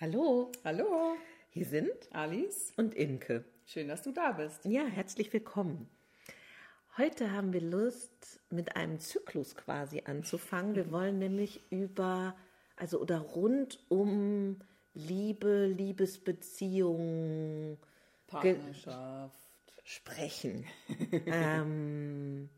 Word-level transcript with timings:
Hallo, 0.00 0.52
Hallo, 0.64 1.16
hier 1.50 1.64
sind 1.64 1.90
Alice. 2.12 2.72
und 2.76 2.94
Imke. 2.94 3.44
Schön, 3.66 3.88
dass 3.88 4.02
du 4.02 4.12
da 4.12 4.30
bist. 4.30 4.64
Ja, 4.64 4.84
herzlich 4.84 5.32
willkommen. 5.32 5.88
Heute 6.96 7.32
haben 7.32 7.52
wir 7.52 7.60
Lust, 7.60 8.38
mit 8.48 8.76
einem 8.76 9.00
Zyklus 9.00 9.56
quasi 9.56 10.02
anzufangen. 10.04 10.76
Wir 10.76 10.92
wollen 10.92 11.18
nämlich 11.18 11.62
über, 11.70 12.36
also 12.76 13.00
oder 13.00 13.18
rund 13.18 13.80
um 13.88 14.60
Liebe, 14.94 15.66
Liebesbeziehungen 15.66 17.76
Partnerschaft. 18.28 19.36
sprechen. 19.82 20.64
ähm, 21.26 22.48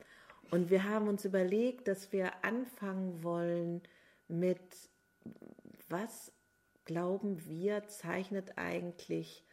und 0.50 0.68
wir 0.68 0.84
haben 0.84 1.09
uns 1.09 1.25
überlegt, 1.25 1.88
dass 1.88 2.12
wir 2.12 2.45
anfangen 2.45 3.22
wollen 3.22 3.80
mit, 4.29 4.61
was 5.88 6.32
glauben 6.84 7.44
wir, 7.46 7.86
zeichnet 7.88 8.56
eigentlich 8.58 9.45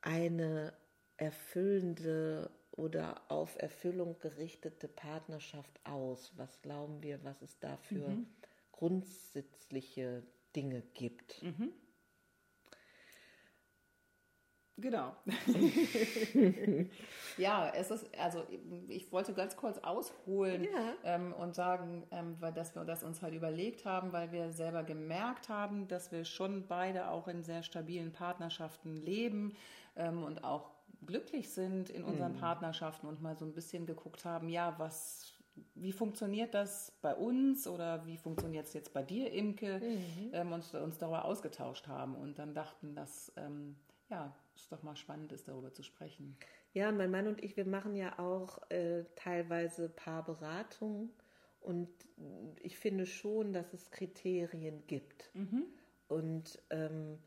eine 0.00 0.72
erfüllende 1.16 2.50
oder 2.72 3.30
auf 3.30 3.56
Erfüllung 3.60 4.18
gerichtete 4.18 4.88
Partnerschaft 4.88 5.80
aus? 5.84 6.32
Was 6.36 6.60
glauben 6.62 7.02
wir, 7.02 7.22
was 7.24 7.40
es 7.42 7.58
da 7.60 7.76
für 7.76 8.18
grundsätzliche 8.72 10.22
Dinge 10.56 10.82
gibt? 10.94 11.42
Genau. 14.76 15.12
ja, 17.38 17.70
es 17.74 17.90
ist, 17.92 18.06
also 18.18 18.42
ich 18.88 19.10
wollte 19.12 19.32
ganz 19.32 19.56
kurz 19.56 19.78
ausholen 19.78 20.64
Ja. 20.64 20.94
ähm, 21.04 21.32
und 21.32 21.54
sagen, 21.54 22.02
ähm, 22.10 22.36
weil, 22.40 22.52
dass 22.52 22.74
wir 22.74 22.84
das 22.84 23.04
uns 23.04 23.22
halt 23.22 23.34
überlegt 23.34 23.84
haben, 23.84 24.12
weil 24.12 24.32
wir 24.32 24.50
selber 24.50 24.82
gemerkt 24.82 25.48
haben, 25.48 25.86
dass 25.86 26.10
wir 26.10 26.24
schon 26.24 26.66
beide 26.66 27.08
auch 27.10 27.28
in 27.28 27.44
sehr 27.44 27.62
stabilen 27.62 28.12
Partnerschaften 28.12 28.96
leben 28.96 29.54
ähm, 29.96 30.24
und 30.24 30.42
auch 30.42 30.70
glücklich 31.06 31.50
sind 31.50 31.90
in 31.90 32.02
unseren 32.02 32.34
Partnerschaften 32.40 33.06
und 33.06 33.22
mal 33.22 33.36
so 33.36 33.44
ein 33.44 33.52
bisschen 33.52 33.86
geguckt 33.86 34.24
haben, 34.24 34.48
ja, 34.48 34.74
was, 34.78 35.34
wie 35.74 35.92
funktioniert 35.92 36.52
das 36.54 36.92
bei 37.00 37.14
uns 37.14 37.68
oder 37.68 38.04
wie 38.06 38.16
funktioniert 38.16 38.66
es 38.66 38.72
jetzt 38.72 38.92
bei 38.92 39.02
dir, 39.02 39.30
Imke, 39.32 39.80
ähm, 40.32 40.52
und 40.52 40.74
uns 40.74 40.98
darüber 40.98 41.24
ausgetauscht 41.26 41.86
haben 41.86 42.16
und 42.16 42.38
dann 42.40 42.54
dachten, 42.54 42.94
dass 42.94 43.32
ähm, 43.36 43.76
ja, 44.08 44.34
es 44.56 44.68
doch 44.68 44.82
mal 44.82 44.96
spannend 44.96 45.32
ist, 45.32 45.48
darüber 45.48 45.72
zu 45.72 45.82
sprechen. 45.82 46.36
Ja, 46.72 46.90
mein 46.92 47.10
Mann 47.10 47.26
und 47.26 47.42
ich, 47.42 47.56
wir 47.56 47.66
machen 47.66 47.94
ja 47.94 48.18
auch 48.18 48.58
äh, 48.70 49.04
teilweise 49.16 49.88
Paarberatungen 49.88 51.10
und 51.60 51.88
ich 52.60 52.76
finde 52.76 53.06
schon, 53.06 53.52
dass 53.52 53.72
es 53.72 53.90
Kriterien 53.90 54.86
gibt. 54.86 55.30
Und 56.08 56.60
ähm, 56.70 57.18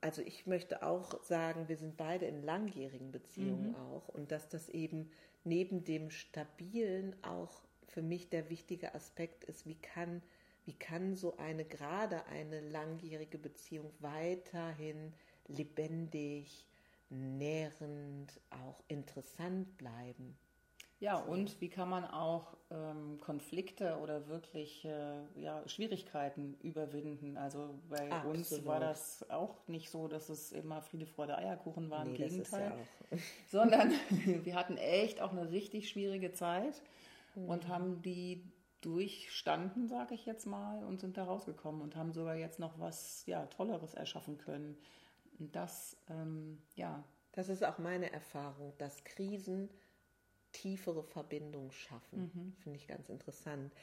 also 0.00 0.22
ich 0.22 0.46
möchte 0.46 0.82
auch 0.82 1.22
sagen, 1.24 1.68
wir 1.68 1.76
sind 1.76 1.96
beide 1.96 2.26
in 2.26 2.42
langjährigen 2.42 3.10
Beziehungen 3.10 3.74
auch 3.74 4.08
und 4.08 4.30
dass 4.30 4.48
das 4.48 4.68
eben 4.68 5.10
neben 5.44 5.84
dem 5.84 6.10
Stabilen 6.10 7.16
auch 7.24 7.62
für 7.86 8.02
mich 8.02 8.28
der 8.28 8.50
wichtige 8.50 8.94
Aspekt 8.94 9.44
ist, 9.44 9.66
wie 9.66 9.76
kann, 9.76 10.22
wie 10.64 10.74
kann 10.74 11.16
so 11.16 11.36
eine, 11.38 11.64
gerade 11.64 12.26
eine 12.26 12.60
langjährige 12.60 13.38
Beziehung 13.38 13.90
weiterhin 14.00 15.12
lebendig, 15.48 16.66
nährend, 17.08 18.40
auch 18.50 18.82
interessant 18.88 19.76
bleiben. 19.76 20.36
Ja, 20.98 21.18
und 21.18 21.60
wie 21.60 21.68
kann 21.68 21.90
man 21.90 22.06
auch 22.06 22.56
ähm, 22.70 23.20
Konflikte 23.20 23.98
oder 23.98 24.28
wirklich 24.28 24.82
äh, 24.86 25.18
ja, 25.34 25.62
Schwierigkeiten 25.68 26.56
überwinden? 26.62 27.36
Also 27.36 27.78
bei 27.90 28.08
uns 28.24 28.52
Absolut. 28.52 28.66
war 28.66 28.80
das 28.80 29.28
auch 29.28 29.56
nicht 29.68 29.90
so, 29.90 30.08
dass 30.08 30.30
es 30.30 30.52
immer 30.52 30.80
Friede, 30.80 31.04
Freude, 31.06 31.36
Eierkuchen 31.36 31.90
war, 31.90 32.02
im 32.02 32.12
Nee, 32.12 32.24
ist 32.24 32.30
Gegenteil. 32.30 32.72
ja. 33.10 33.18
Sondern 33.46 33.92
wir 34.44 34.54
hatten 34.54 34.78
echt 34.78 35.20
auch 35.20 35.32
eine 35.32 35.50
richtig 35.50 35.90
schwierige 35.90 36.32
Zeit 36.32 36.82
und 37.34 37.68
haben 37.68 38.00
die 38.00 38.42
durchstanden, 38.80 39.88
sage 39.88 40.14
ich 40.14 40.24
jetzt 40.24 40.46
mal, 40.46 40.82
und 40.84 41.00
sind 41.00 41.18
da 41.18 41.24
rausgekommen 41.24 41.82
und 41.82 41.96
haben 41.96 42.12
sogar 42.14 42.36
jetzt 42.36 42.58
noch 42.58 42.78
was 42.78 43.24
ja, 43.26 43.44
Tolleres 43.46 43.92
erschaffen 43.92 44.38
können. 44.38 44.78
Und 45.38 45.54
das, 45.54 45.96
ähm, 46.08 46.58
ja, 46.74 47.04
Das 47.32 47.50
ist 47.50 47.62
auch 47.62 47.78
meine 47.78 48.10
Erfahrung, 48.12 48.72
dass 48.78 49.04
Krisen 49.04 49.68
tiefere 50.52 51.02
Verbindungen 51.02 51.70
schaffen. 51.70 52.18
Finde 52.62 52.78
ich 52.78 52.86
ganz 52.86 53.10
interessant. 53.10 53.74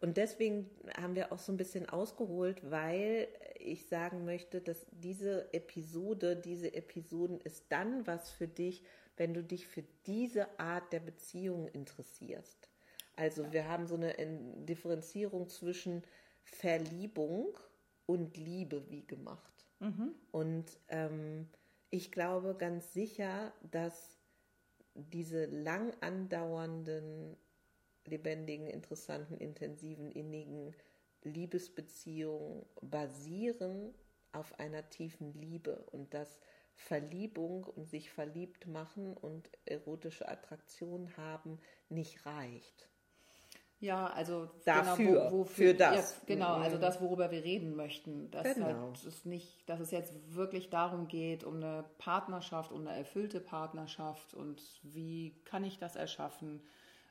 Und 0.00 0.16
deswegen 0.16 0.70
haben 0.96 1.14
wir 1.16 1.32
auch 1.32 1.38
so 1.40 1.52
ein 1.52 1.56
bisschen 1.56 1.88
ausgeholt, 1.88 2.70
weil 2.70 3.28
ich 3.58 3.86
sagen 3.86 4.24
möchte, 4.24 4.60
dass 4.60 4.86
diese 4.92 5.52
Episode, 5.52 6.36
diese 6.36 6.74
Episoden 6.74 7.40
ist 7.40 7.64
dann 7.70 8.06
was 8.06 8.30
für 8.30 8.46
dich, 8.48 8.84
wenn 9.16 9.34
du 9.34 9.42
dich 9.42 9.66
für 9.66 9.82
diese 10.06 10.58
Art 10.60 10.92
der 10.92 11.00
Beziehung 11.00 11.66
interessierst. 11.68 12.68
Also 13.16 13.52
wir 13.52 13.68
haben 13.68 13.86
so 13.86 13.96
eine 13.96 14.12
In- 14.12 14.64
Differenzierung 14.66 15.48
zwischen 15.48 16.02
Verliebung 16.44 17.58
und 18.06 18.36
Liebe 18.36 18.88
wie 18.90 19.06
gemacht. 19.06 19.51
Und 20.30 20.78
ähm, 20.88 21.48
ich 21.90 22.12
glaube 22.12 22.54
ganz 22.56 22.92
sicher, 22.92 23.52
dass 23.70 24.18
diese 24.94 25.46
lang 25.46 25.92
andauernden, 26.00 27.36
lebendigen, 28.06 28.66
interessanten, 28.66 29.36
intensiven, 29.38 30.10
innigen 30.10 30.74
Liebesbeziehungen 31.22 32.64
basieren 32.80 33.94
auf 34.32 34.58
einer 34.58 34.88
tiefen 34.88 35.32
Liebe 35.34 35.84
und 35.92 36.14
dass 36.14 36.38
Verliebung 36.74 37.64
und 37.64 37.88
sich 37.88 38.10
verliebt 38.10 38.66
machen 38.66 39.14
und 39.14 39.50
erotische 39.66 40.28
Attraktion 40.28 41.16
haben 41.16 41.60
nicht 41.88 42.24
reicht. 42.26 42.88
Ja, 43.82 44.06
also 44.06 44.48
Dafür, 44.64 45.28
genau, 45.28 45.44
für 45.44 45.74
das. 45.74 46.12
Ja, 46.12 46.34
genau, 46.36 46.56
Mhm. 46.56 46.62
also 46.62 46.78
das, 46.78 47.00
worüber 47.00 47.32
wir 47.32 47.42
reden 47.42 47.74
möchten. 47.74 48.30
Dass 48.30 48.54
Genau. 48.54 48.66
halt 48.66 49.04
es 49.04 49.24
nicht, 49.24 49.68
dass 49.68 49.80
es 49.80 49.90
jetzt 49.90 50.14
wirklich 50.36 50.70
darum 50.70 51.08
geht, 51.08 51.42
um 51.42 51.56
eine 51.56 51.84
Partnerschaft, 51.98 52.70
um 52.70 52.86
eine 52.86 52.96
erfüllte 52.96 53.40
Partnerschaft 53.40 54.34
und 54.34 54.62
wie 54.84 55.34
kann 55.44 55.64
ich 55.64 55.78
das 55.78 55.96
erschaffen? 55.96 56.62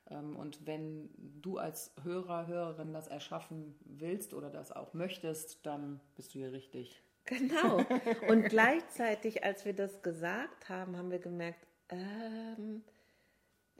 Ähm, 0.09 0.37
Und 0.37 0.65
wenn 0.65 1.09
du 1.41 1.57
als 1.57 1.91
Hörer, 2.03 2.47
Hörerin 2.47 2.93
das 2.93 3.07
erschaffen 3.07 3.75
willst 3.83 4.33
oder 4.33 4.49
das 4.49 4.71
auch 4.71 4.93
möchtest, 4.93 5.65
dann 5.65 5.99
bist 6.15 6.33
du 6.33 6.39
hier 6.39 6.53
richtig. 6.53 7.03
Genau. 7.25 7.85
Und 8.29 8.45
gleichzeitig, 8.49 9.43
als 9.43 9.65
wir 9.65 9.73
das 9.73 10.01
gesagt 10.01 10.69
haben, 10.69 10.97
haben 10.97 11.11
wir 11.11 11.19
gemerkt, 11.19 11.67
ähm, 11.89 12.83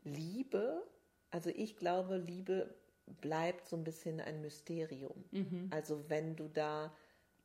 Liebe, 0.04 0.84
also 1.32 1.50
ich 1.50 1.78
glaube, 1.78 2.18
Liebe 2.18 2.74
bleibt 3.20 3.68
so 3.68 3.76
ein 3.76 3.84
bisschen 3.84 4.22
ein 4.22 4.42
Mysterium. 4.42 5.26
Also 5.72 6.08
wenn 6.10 6.36
du 6.36 6.48
da 6.48 6.94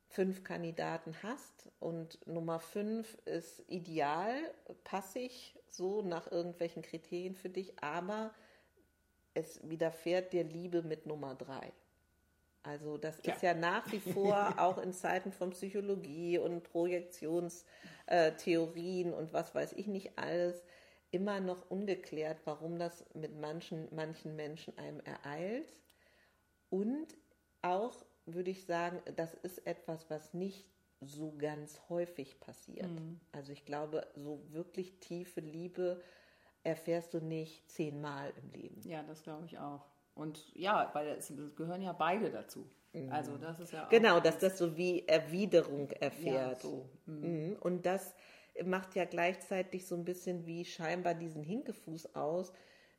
fünf 0.08 0.44
Kandidaten 0.44 1.14
hast 1.22 1.70
und 1.80 2.26
Nummer 2.26 2.60
fünf 2.60 3.18
ist 3.24 3.64
ideal, 3.68 4.34
passig, 4.84 5.58
so 5.68 6.02
nach 6.02 6.30
irgendwelchen 6.30 6.82
Kriterien 6.82 7.34
für 7.34 7.48
dich, 7.50 7.82
aber 7.82 8.32
es 9.34 9.60
widerfährt 9.68 10.32
dir 10.32 10.44
Liebe 10.44 10.82
mit 10.82 11.06
Nummer 11.06 11.34
drei. 11.34 11.72
Also 12.62 12.98
das 12.98 13.20
Tja. 13.20 13.34
ist 13.34 13.42
ja 13.42 13.54
nach 13.54 13.90
wie 13.92 14.00
vor 14.00 14.54
auch 14.58 14.78
in 14.78 14.92
Zeiten 14.92 15.32
von 15.32 15.50
Psychologie 15.50 16.38
und 16.38 16.62
Projektionstheorien 16.64 19.12
und 19.12 19.32
was 19.32 19.54
weiß 19.54 19.72
ich 19.74 19.86
nicht 19.86 20.18
alles 20.18 20.64
immer 21.16 21.40
noch 21.40 21.70
ungeklärt, 21.70 22.42
warum 22.44 22.78
das 22.78 23.06
mit 23.14 23.40
manchen, 23.40 23.88
manchen 23.94 24.36
Menschen 24.36 24.76
einem 24.76 25.00
ereilt. 25.00 25.72
Und 26.68 27.06
auch 27.62 28.04
würde 28.26 28.50
ich 28.50 28.66
sagen, 28.66 29.00
das 29.16 29.32
ist 29.32 29.66
etwas, 29.66 30.10
was 30.10 30.34
nicht 30.34 30.68
so 31.00 31.34
ganz 31.38 31.80
häufig 31.88 32.38
passiert. 32.38 32.90
Also 33.32 33.52
ich 33.52 33.64
glaube, 33.64 34.06
so 34.14 34.42
wirklich 34.50 35.00
tiefe 35.00 35.40
Liebe 35.40 36.02
erfährst 36.64 37.14
du 37.14 37.20
nicht 37.20 37.70
zehnmal 37.70 38.34
im 38.42 38.50
Leben. 38.50 38.82
Ja, 38.84 39.02
das 39.02 39.22
glaube 39.22 39.46
ich 39.46 39.58
auch. 39.58 39.86
Und 40.14 40.52
ja, 40.54 40.90
weil 40.92 41.08
es 41.08 41.32
gehören 41.56 41.80
ja 41.80 41.92
beide 41.92 42.30
dazu. 42.30 42.68
Also 43.10 43.36
das 43.36 43.60
ist 43.60 43.72
ja 43.72 43.86
auch 43.86 43.90
Genau, 43.90 44.20
dass 44.20 44.38
das 44.38 44.58
so 44.58 44.76
wie 44.76 45.06
Erwiderung 45.06 45.90
erfährt. 45.90 46.62
Ja, 46.62 46.68
so. 46.70 46.88
Mhm. 47.06 47.56
Und 47.60 47.86
das 47.86 48.14
macht 48.64 48.94
ja 48.94 49.04
gleichzeitig 49.04 49.86
so 49.86 49.94
ein 49.94 50.04
bisschen 50.04 50.46
wie 50.46 50.64
scheinbar 50.64 51.14
diesen 51.14 51.42
Hinkefuß 51.42 52.14
aus, 52.14 52.52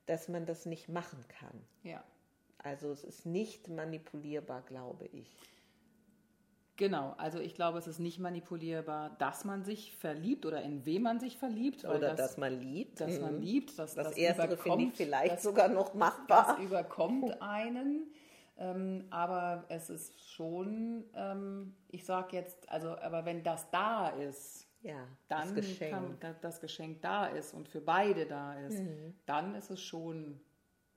dass 0.05 0.27
man 0.27 0.45
das 0.45 0.65
nicht 0.65 0.89
machen 0.89 1.23
kann. 1.27 1.61
ja. 1.83 2.03
Also 2.59 2.91
es 2.91 3.03
ist 3.03 3.25
nicht 3.25 3.69
manipulierbar, 3.69 4.63
glaube 4.63 5.05
ich. 5.05 5.29
Genau, 6.75 7.13
also 7.17 7.39
ich 7.39 7.55
glaube, 7.55 7.77
es 7.79 7.87
ist 7.87 7.99
nicht 7.99 8.19
manipulierbar, 8.19 9.15
dass 9.19 9.45
man 9.45 9.63
sich 9.63 9.95
verliebt 9.95 10.45
oder 10.45 10.61
in 10.63 10.85
wen 10.85 11.01
man 11.01 11.19
sich 11.19 11.37
verliebt. 11.37 11.85
Oder 11.85 11.99
das, 11.99 12.17
dass 12.17 12.37
man 12.37 12.59
liebt. 12.59 12.99
dass 12.99 13.19
man 13.19 13.35
Mhm. 13.37 13.41
liebt. 13.41 13.79
Dass, 13.79 13.95
Das, 13.95 14.09
das 14.09 14.17
Erste 14.17 14.57
finde 14.57 14.85
ich 14.85 14.93
vielleicht 14.93 15.35
das, 15.35 15.43
sogar 15.43 15.69
noch 15.69 15.93
machbar. 15.93 16.55
das 16.57 16.65
überkommt 16.65 17.41
einen. 17.41 18.11
Ähm, 18.57 19.05
aber 19.11 19.65
es 19.69 19.89
ist 19.89 20.19
schon, 20.31 21.05
ähm, 21.15 21.75
ich 21.89 22.05
sage 22.05 22.35
jetzt, 22.35 22.67
also, 22.69 22.89
aber 22.99 23.23
wenn 23.25 23.43
das 23.43 23.69
da 23.71 24.09
ist, 24.09 24.66
ja, 24.87 25.05
dann 25.27 25.53
das 25.53 25.55
Geschenk. 25.55 25.91
Kann, 25.91 26.35
das 26.41 26.61
Geschenk 26.61 27.01
da 27.01 27.27
ist 27.27 27.53
und 27.53 27.67
für 27.67 27.81
beide 27.81 28.25
da 28.25 28.57
ist, 28.59 28.79
mhm. 28.79 29.13
dann 29.25 29.53
ist 29.55 29.69
es 29.69 29.81
schon, 29.81 30.39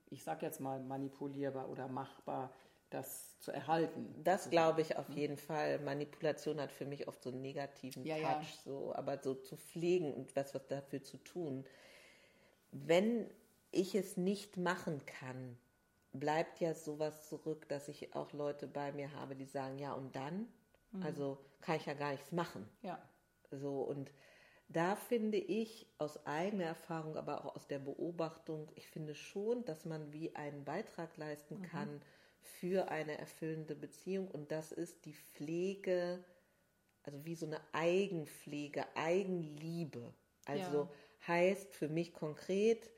ich 0.09 0.23
sage 0.23 0.45
jetzt 0.45 0.61
mal, 0.61 0.79
manipulierbar 0.79 1.69
oder 1.69 1.89
machbar, 1.89 2.53
das 2.89 3.37
zu 3.39 3.51
erhalten. 3.51 4.15
Das 4.23 4.49
glaube 4.49 4.81
ich 4.81 4.97
auf 4.97 5.09
jeden 5.09 5.37
Fall. 5.37 5.79
Manipulation 5.79 6.59
hat 6.61 6.71
für 6.71 6.85
mich 6.85 7.07
oft 7.07 7.21
so 7.21 7.31
einen 7.31 7.41
negativen 7.41 8.05
ja, 8.05 8.15
Touch, 8.15 8.23
ja. 8.23 8.61
so, 8.63 8.95
aber 8.95 9.17
so 9.17 9.33
zu 9.33 9.57
pflegen 9.57 10.13
und 10.13 10.35
was, 10.35 10.55
was 10.55 10.67
dafür 10.67 11.03
zu 11.03 11.17
tun. 11.17 11.65
Wenn 12.71 13.29
ich 13.71 13.95
es 13.95 14.15
nicht 14.15 14.55
machen 14.55 15.05
kann, 15.05 15.57
bleibt 16.13 16.59
ja 16.59 16.73
sowas 16.73 17.27
zurück, 17.27 17.67
dass 17.67 17.89
ich 17.89 18.15
auch 18.15 18.31
Leute 18.31 18.67
bei 18.67 18.93
mir 18.93 19.13
habe, 19.13 19.35
die 19.35 19.45
sagen, 19.45 19.79
ja 19.79 19.93
und 19.93 20.15
dann? 20.15 20.47
Mhm. 20.91 21.03
Also 21.03 21.37
kann 21.59 21.75
ich 21.75 21.85
ja 21.85 21.93
gar 21.93 22.11
nichts 22.11 22.31
machen. 22.31 22.67
Ja. 22.81 23.01
So 23.51 23.81
und 23.81 24.11
da 24.69 24.95
finde 24.95 25.37
ich 25.37 25.87
aus 25.97 26.25
eigener 26.25 26.63
Erfahrung, 26.65 27.17
aber 27.17 27.43
auch 27.43 27.55
aus 27.55 27.67
der 27.67 27.79
Beobachtung, 27.79 28.71
ich 28.75 28.87
finde 28.87 29.15
schon, 29.15 29.65
dass 29.65 29.85
man 29.85 30.13
wie 30.13 30.33
einen 30.35 30.63
Beitrag 30.63 31.17
leisten 31.17 31.59
mhm. 31.59 31.63
kann 31.63 32.01
für 32.39 32.89
eine 32.89 33.17
erfüllende 33.17 33.75
Beziehung 33.75 34.27
und 34.29 34.51
das 34.51 34.71
ist 34.71 35.05
die 35.05 35.13
Pflege, 35.13 36.23
also 37.03 37.25
wie 37.25 37.35
so 37.35 37.45
eine 37.45 37.59
Eigenpflege, 37.73 38.85
Eigenliebe. 38.95 40.13
Also 40.45 40.83
ja. 40.83 40.89
heißt 41.27 41.75
für 41.75 41.89
mich 41.89 42.13
konkret, 42.13 42.91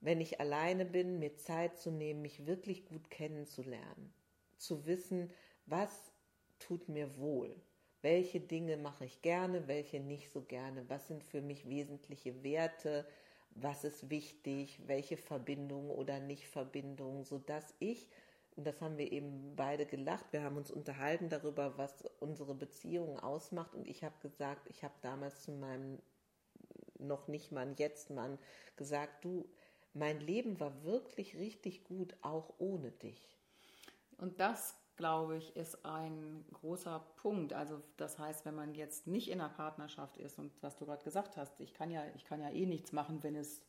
wenn 0.00 0.20
ich 0.20 0.40
alleine 0.40 0.84
bin, 0.84 1.20
mir 1.20 1.36
Zeit 1.36 1.78
zu 1.78 1.92
nehmen, 1.92 2.22
mich 2.22 2.46
wirklich 2.46 2.84
gut 2.84 3.08
kennenzulernen, 3.10 4.12
zu 4.56 4.86
wissen, 4.86 5.30
was 5.66 6.12
tut 6.58 6.88
mir 6.88 7.16
wohl, 7.16 7.54
welche 8.02 8.40
Dinge 8.40 8.76
mache 8.76 9.04
ich 9.04 9.22
gerne, 9.22 9.68
welche 9.68 10.00
nicht 10.00 10.30
so 10.30 10.42
gerne, 10.42 10.88
was 10.88 11.08
sind 11.08 11.24
für 11.24 11.40
mich 11.40 11.68
wesentliche 11.68 12.42
Werte, 12.42 13.06
was 13.54 13.84
ist 13.84 14.10
wichtig, 14.10 14.80
welche 14.86 15.16
Verbindungen 15.16 15.90
oder 15.90 16.18
Nicht-Verbindungen, 16.20 17.24
sodass 17.24 17.74
ich, 17.78 18.08
und 18.56 18.66
das 18.66 18.80
haben 18.80 18.98
wir 18.98 19.10
eben 19.12 19.54
beide 19.56 19.86
gelacht, 19.86 20.32
wir 20.32 20.42
haben 20.42 20.56
uns 20.56 20.70
unterhalten 20.70 21.28
darüber, 21.28 21.78
was 21.78 22.04
unsere 22.20 22.54
Beziehung 22.54 23.18
ausmacht. 23.18 23.74
Und 23.74 23.86
ich 23.86 24.04
habe 24.04 24.14
gesagt, 24.20 24.68
ich 24.68 24.84
habe 24.84 24.94
damals 25.00 25.42
zu 25.42 25.52
meinem 25.52 25.98
noch 26.98 27.28
nicht 27.28 27.50
Mann, 27.50 27.74
jetzt 27.78 28.10
Mann 28.10 28.38
gesagt, 28.76 29.24
du, 29.24 29.48
mein 29.94 30.20
Leben 30.20 30.60
war 30.60 30.84
wirklich 30.84 31.36
richtig 31.36 31.84
gut, 31.84 32.14
auch 32.22 32.54
ohne 32.58 32.90
dich. 32.90 33.36
Und 34.18 34.40
das, 34.40 34.76
glaube 34.96 35.36
ich, 35.36 35.56
ist 35.56 35.84
ein 35.84 36.44
großer 36.52 37.00
Punkt. 37.16 37.52
Also 37.52 37.82
das 37.96 38.18
heißt, 38.18 38.44
wenn 38.44 38.54
man 38.54 38.74
jetzt 38.74 39.06
nicht 39.06 39.30
in 39.30 39.40
einer 39.40 39.50
Partnerschaft 39.50 40.16
ist 40.16 40.38
und 40.38 40.52
was 40.62 40.76
du 40.76 40.86
gerade 40.86 41.02
gesagt 41.04 41.36
hast, 41.36 41.60
ich 41.60 41.74
kann 41.74 41.90
ja, 41.90 42.02
ich 42.14 42.24
kann 42.24 42.40
ja 42.40 42.50
eh 42.50 42.66
nichts 42.66 42.92
machen, 42.92 43.22
wenn 43.22 43.36
es 43.36 43.62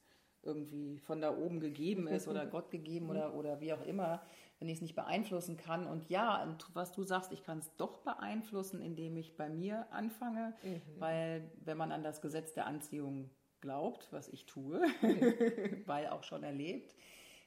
irgendwie 0.44 1.00
von 1.00 1.22
da 1.22 1.36
oben 1.36 1.60
gegeben 1.60 2.08
ist 2.08 2.28
oder 2.28 2.46
Gott 2.48 2.70
gegeben 2.70 3.10
oder, 3.10 3.34
oder 3.34 3.62
wie 3.62 3.74
auch 3.74 3.86
immer, 3.86 4.22
wenn 4.60 4.68
ich 4.68 4.76
es 4.76 4.82
nicht 4.82 4.96
beeinflussen 4.96 5.58
kann. 5.58 5.88
Und 5.88 6.10
ja, 6.10 6.44
und 6.44 6.66
was 6.74 6.92
du 6.92 7.04
sagst, 7.04 7.32
ich 7.32 7.44
kann 7.44 7.60
es 7.60 7.74
doch 7.78 8.00
beeinflussen, 8.00 8.82
indem 8.82 9.18
ich 9.18 9.38
bei 9.38 9.50
mir 9.50 9.92
anfange, 9.92 10.54
mhm. 10.64 10.82
weil 11.00 11.52
wenn 11.64 11.78
man 11.78 11.92
an 11.92 12.04
das 12.04 12.22
Gesetz 12.22 12.54
der 12.54 12.68
Anziehung 12.68 13.30
glaubt, 13.62 14.10
was 14.12 14.28
ich 14.28 14.46
tue, 14.46 14.82
weil 15.86 16.08
auch 16.08 16.24
schon 16.24 16.44
erlebt, 16.44 16.94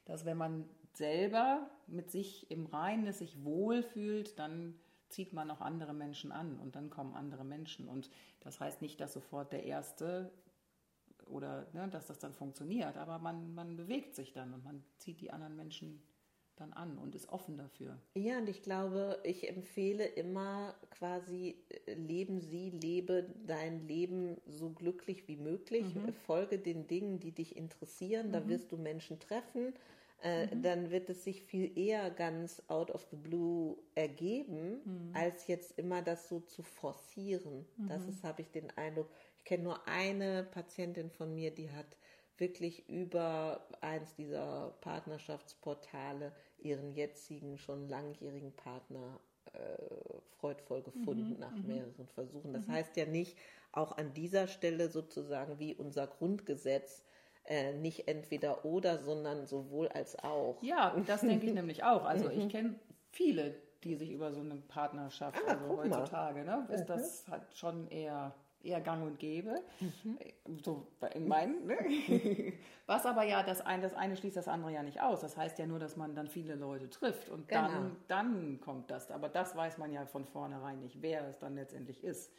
dass 0.06 0.24
wenn 0.24 0.38
man 0.38 0.68
selber 0.96 1.70
mit 1.86 2.10
sich 2.10 2.50
im 2.50 2.66
Reinen 2.66 3.06
ist, 3.06 3.18
sich 3.18 3.44
wohlfühlt, 3.44 4.38
dann 4.38 4.78
zieht 5.08 5.32
man 5.32 5.50
auch 5.50 5.60
andere 5.60 5.92
Menschen 5.92 6.32
an 6.32 6.58
und 6.58 6.74
dann 6.74 6.90
kommen 6.90 7.14
andere 7.14 7.44
Menschen. 7.44 7.88
Und 7.88 8.10
das 8.40 8.60
heißt 8.60 8.82
nicht, 8.82 9.00
dass 9.00 9.12
sofort 9.12 9.52
der 9.52 9.64
Erste 9.64 10.32
oder 11.26 11.66
ne, 11.72 11.88
dass 11.88 12.06
das 12.06 12.18
dann 12.18 12.32
funktioniert, 12.32 12.96
aber 12.96 13.18
man, 13.18 13.54
man 13.54 13.76
bewegt 13.76 14.14
sich 14.14 14.32
dann 14.32 14.52
und 14.54 14.64
man 14.64 14.84
zieht 14.98 15.20
die 15.20 15.30
anderen 15.30 15.56
Menschen 15.56 15.88
an 15.88 16.16
dann 16.56 16.72
an 16.72 16.98
und 16.98 17.14
ist 17.14 17.28
offen 17.28 17.56
dafür. 17.56 17.98
Ja, 18.14 18.38
und 18.38 18.48
ich 18.48 18.62
glaube, 18.62 19.18
ich 19.22 19.48
empfehle 19.48 20.04
immer 20.04 20.74
quasi, 20.90 21.56
äh, 21.86 21.94
leben 21.94 22.40
Sie, 22.40 22.70
lebe 22.70 23.26
dein 23.46 23.86
Leben 23.86 24.38
so 24.46 24.70
glücklich 24.70 25.28
wie 25.28 25.36
möglich, 25.36 25.94
mhm. 25.94 26.12
folge 26.26 26.58
den 26.58 26.86
Dingen, 26.86 27.20
die 27.20 27.32
dich 27.32 27.56
interessieren, 27.56 28.28
mhm. 28.28 28.32
da 28.32 28.48
wirst 28.48 28.72
du 28.72 28.76
Menschen 28.76 29.20
treffen. 29.20 29.74
Äh, 30.22 30.46
mhm. 30.46 30.62
Dann 30.62 30.90
wird 30.90 31.10
es 31.10 31.24
sich 31.24 31.42
viel 31.42 31.76
eher 31.78 32.10
ganz 32.10 32.62
out 32.68 32.90
of 32.90 33.06
the 33.10 33.16
blue 33.16 33.76
ergeben, 33.94 34.80
mhm. 34.84 35.10
als 35.14 35.46
jetzt 35.46 35.78
immer 35.78 36.02
das 36.02 36.28
so 36.28 36.40
zu 36.40 36.62
forcieren. 36.62 37.66
Das 37.88 38.02
mhm. 38.02 38.08
ist, 38.08 38.24
habe 38.24 38.42
ich 38.42 38.50
den 38.50 38.70
Eindruck. 38.76 39.08
Ich 39.36 39.44
kenne 39.44 39.64
nur 39.64 39.86
eine 39.86 40.44
Patientin 40.44 41.10
von 41.10 41.34
mir, 41.34 41.50
die 41.50 41.70
hat 41.70 41.96
wirklich 42.38 42.88
über 42.88 43.66
eins 43.80 44.14
dieser 44.14 44.74
Partnerschaftsportale 44.80 46.32
ihren 46.58 46.92
jetzigen, 46.92 47.58
schon 47.58 47.88
langjährigen 47.88 48.52
Partner 48.52 49.20
äh, 49.52 50.18
freudvoll 50.38 50.82
gefunden 50.82 51.34
mhm, 51.34 51.38
nach 51.38 51.54
mhm. 51.54 51.66
mehreren 51.66 52.06
Versuchen. 52.08 52.52
Das 52.52 52.66
mhm. 52.66 52.72
heißt 52.72 52.96
ja 52.96 53.06
nicht, 53.06 53.36
auch 53.72 53.96
an 53.96 54.12
dieser 54.14 54.48
Stelle 54.48 54.88
sozusagen 54.90 55.58
wie 55.58 55.74
unser 55.74 56.06
Grundgesetz, 56.06 57.02
äh, 57.46 57.72
nicht 57.74 58.08
entweder 58.08 58.64
oder, 58.64 58.98
sondern 58.98 59.46
sowohl 59.46 59.88
als 59.88 60.18
auch. 60.22 60.62
Ja, 60.62 60.94
das 61.06 61.20
denke 61.20 61.46
ich 61.46 61.54
nämlich 61.54 61.84
auch. 61.84 62.04
Also 62.04 62.30
ich 62.30 62.44
mhm. 62.44 62.48
kenne 62.48 62.74
viele, 63.10 63.54
die 63.84 63.96
sich 63.96 64.10
über 64.10 64.32
so 64.32 64.40
eine 64.40 64.56
Partnerschaft, 64.56 65.40
ah, 65.46 65.52
also 65.52 65.76
heutzutage, 65.76 66.44
ne, 66.44 66.66
ist 66.70 66.82
mhm. 66.82 66.86
das 66.86 67.28
halt 67.28 67.42
schon 67.54 67.88
eher 67.88 68.34
eher 68.66 68.80
gang 68.80 69.02
und 69.04 69.18
gäbe. 69.18 69.62
Mhm. 69.80 70.18
So 70.62 70.86
in 71.14 71.28
meinen. 71.28 71.66
Ne? 71.66 72.52
Was 72.86 73.06
aber 73.06 73.22
ja, 73.24 73.42
das 73.42 73.60
eine, 73.60 73.82
das 73.82 73.94
eine 73.94 74.16
schließt 74.16 74.36
das 74.36 74.48
andere 74.48 74.72
ja 74.72 74.82
nicht 74.82 75.00
aus. 75.00 75.20
Das 75.20 75.36
heißt 75.36 75.58
ja 75.58 75.66
nur, 75.66 75.78
dass 75.78 75.96
man 75.96 76.14
dann 76.14 76.26
viele 76.26 76.54
Leute 76.54 76.90
trifft 76.90 77.28
und 77.28 77.48
genau. 77.48 77.68
dann, 77.68 77.96
dann 78.08 78.60
kommt 78.60 78.90
das. 78.90 79.10
Aber 79.10 79.28
das 79.28 79.56
weiß 79.56 79.78
man 79.78 79.92
ja 79.92 80.04
von 80.06 80.24
vornherein 80.24 80.80
nicht, 80.80 81.00
wer 81.00 81.26
es 81.28 81.38
dann 81.38 81.54
letztendlich 81.54 82.02
ist. 82.04 82.32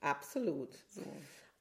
Absolut. 0.00 0.74
So. 0.88 1.02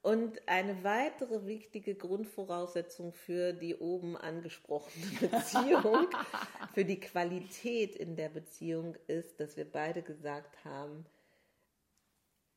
Und 0.01 0.47
eine 0.47 0.83
weitere 0.83 1.45
wichtige 1.45 1.93
Grundvoraussetzung 1.93 3.11
für 3.11 3.51
die 3.51 3.75
oben 3.75 4.15
angesprochene 4.15 5.05
Beziehung, 5.29 6.07
für 6.73 6.85
die 6.85 6.99
Qualität 6.99 7.95
in 7.95 8.15
der 8.15 8.29
Beziehung 8.29 8.95
ist, 9.07 9.39
dass 9.39 9.57
wir 9.57 9.69
beide 9.69 10.01
gesagt 10.01 10.63
haben, 10.63 11.05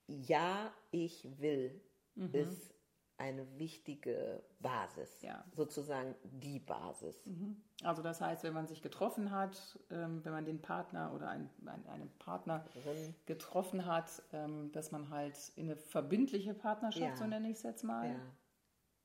ja, 0.07 0.73
ich 0.91 1.27
will, 1.41 1.81
mhm. 2.15 2.31
ist 2.33 2.75
eine 3.23 3.47
wichtige 3.59 4.43
Basis, 4.59 5.23
ja. 5.23 5.45
sozusagen 5.53 6.17
die 6.25 6.59
Basis. 6.59 7.25
Mhm. 7.25 7.63
Also 7.85 8.03
das 8.03 8.21
heißt, 8.21 8.43
wenn 8.43 8.53
man 8.53 8.67
sich 8.67 8.83
getroffen 8.83 9.31
hat, 9.31 9.79
ähm, 9.91 10.25
wenn 10.25 10.33
man 10.33 10.45
den 10.45 10.61
Partner 10.61 11.13
oder 11.15 11.29
ein, 11.29 11.49
ein, 11.65 11.87
eine 11.87 12.07
Partnerin 12.19 13.15
getroffen 13.27 13.87
hat, 13.87 14.11
ähm, 14.33 14.73
dass 14.73 14.91
man 14.91 15.11
halt 15.11 15.37
in 15.55 15.67
eine 15.67 15.77
verbindliche 15.77 16.53
Partnerschaft, 16.53 17.03
ja. 17.05 17.17
so 17.17 17.27
nenne 17.27 17.49
ich 17.49 17.59
es 17.59 17.63
jetzt 17.63 17.85
mal, 17.85 18.09
ja. 18.09 18.21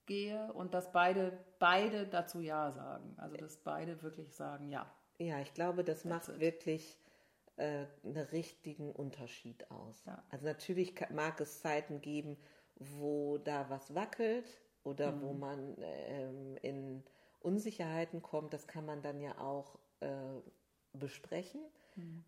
gehe 0.08 0.52
und 0.54 0.74
dass 0.74 0.92
beide, 0.92 1.38
beide 1.60 2.08
dazu 2.08 2.40
Ja 2.40 2.72
sagen. 2.72 3.14
Also 3.18 3.38
dass 3.38 3.58
beide 3.58 4.02
wirklich 4.02 4.34
sagen 4.34 4.70
Ja. 4.70 4.92
Ja, 5.20 5.40
ich 5.40 5.54
glaube, 5.54 5.84
das 5.84 6.04
That's 6.04 6.28
macht 6.28 6.30
it. 6.30 6.40
wirklich 6.40 7.00
äh, 7.58 7.86
einen 8.04 8.18
richtigen 8.18 8.92
Unterschied 8.92 9.70
aus. 9.72 10.04
Also 10.30 10.46
natürlich 10.46 10.94
mag 11.10 11.42
es 11.42 11.62
Zeiten 11.62 12.02
geben, 12.02 12.38
wo 12.80 13.38
da 13.38 13.70
was 13.70 13.94
wackelt 13.94 14.46
oder 14.84 15.12
mhm. 15.12 15.22
wo 15.22 15.34
man 15.34 15.76
ähm, 15.80 16.58
in 16.62 17.04
Unsicherheiten 17.42 18.22
kommt. 18.22 18.54
Das 18.54 18.68
kann 18.68 18.86
man 18.86 19.02
dann 19.02 19.20
ja 19.20 19.38
auch 19.40 19.78
äh, 20.00 20.42
besprechen. 20.94 21.62
Mhm. 21.96 22.24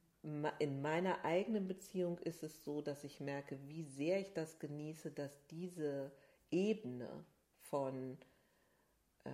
In 0.59 0.81
meiner 0.81 1.23
eigenen 1.23 1.67
Beziehung 1.67 2.17
ist 2.19 2.43
es 2.43 2.65
so, 2.65 2.81
dass 2.81 3.05
ich 3.05 3.21
merke, 3.21 3.57
wie 3.67 3.83
sehr 3.83 4.19
ich 4.19 4.33
das 4.33 4.59
genieße, 4.59 5.11
dass 5.11 5.45
diese 5.47 6.11
Ebene 6.51 7.25
von, 7.61 8.17
äh, 9.23 9.29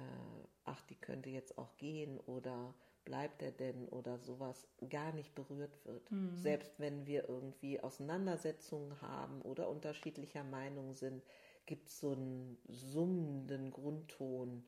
ach, 0.64 0.82
die 0.84 0.96
könnte 0.96 1.32
jetzt 1.32 1.58
auch 1.58 1.76
gehen 1.78 2.20
oder 2.20 2.76
bleibt 3.06 3.42
er 3.42 3.52
denn 3.52 3.88
oder 3.90 4.18
sowas 4.18 4.68
gar 4.90 5.14
nicht 5.14 5.34
berührt 5.36 5.86
wird. 5.86 6.12
Mhm. 6.12 6.36
Selbst 6.36 6.80
wenn 6.80 7.06
wir 7.06 7.30
irgendwie 7.30 7.80
Auseinandersetzungen 7.80 9.00
haben 9.02 9.42
oder 9.44 9.70
unterschiedlicher 9.70 10.44
Meinung 10.44 10.94
sind, 10.94 11.24
gibt 11.66 11.88
es 11.88 12.00
so 12.00 12.12
einen 12.12 12.58
summenden 12.68 13.72
Grundton, 13.72 14.66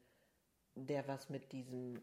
der 0.76 1.08
was 1.08 1.30
mit 1.30 1.52
diesem, 1.52 2.00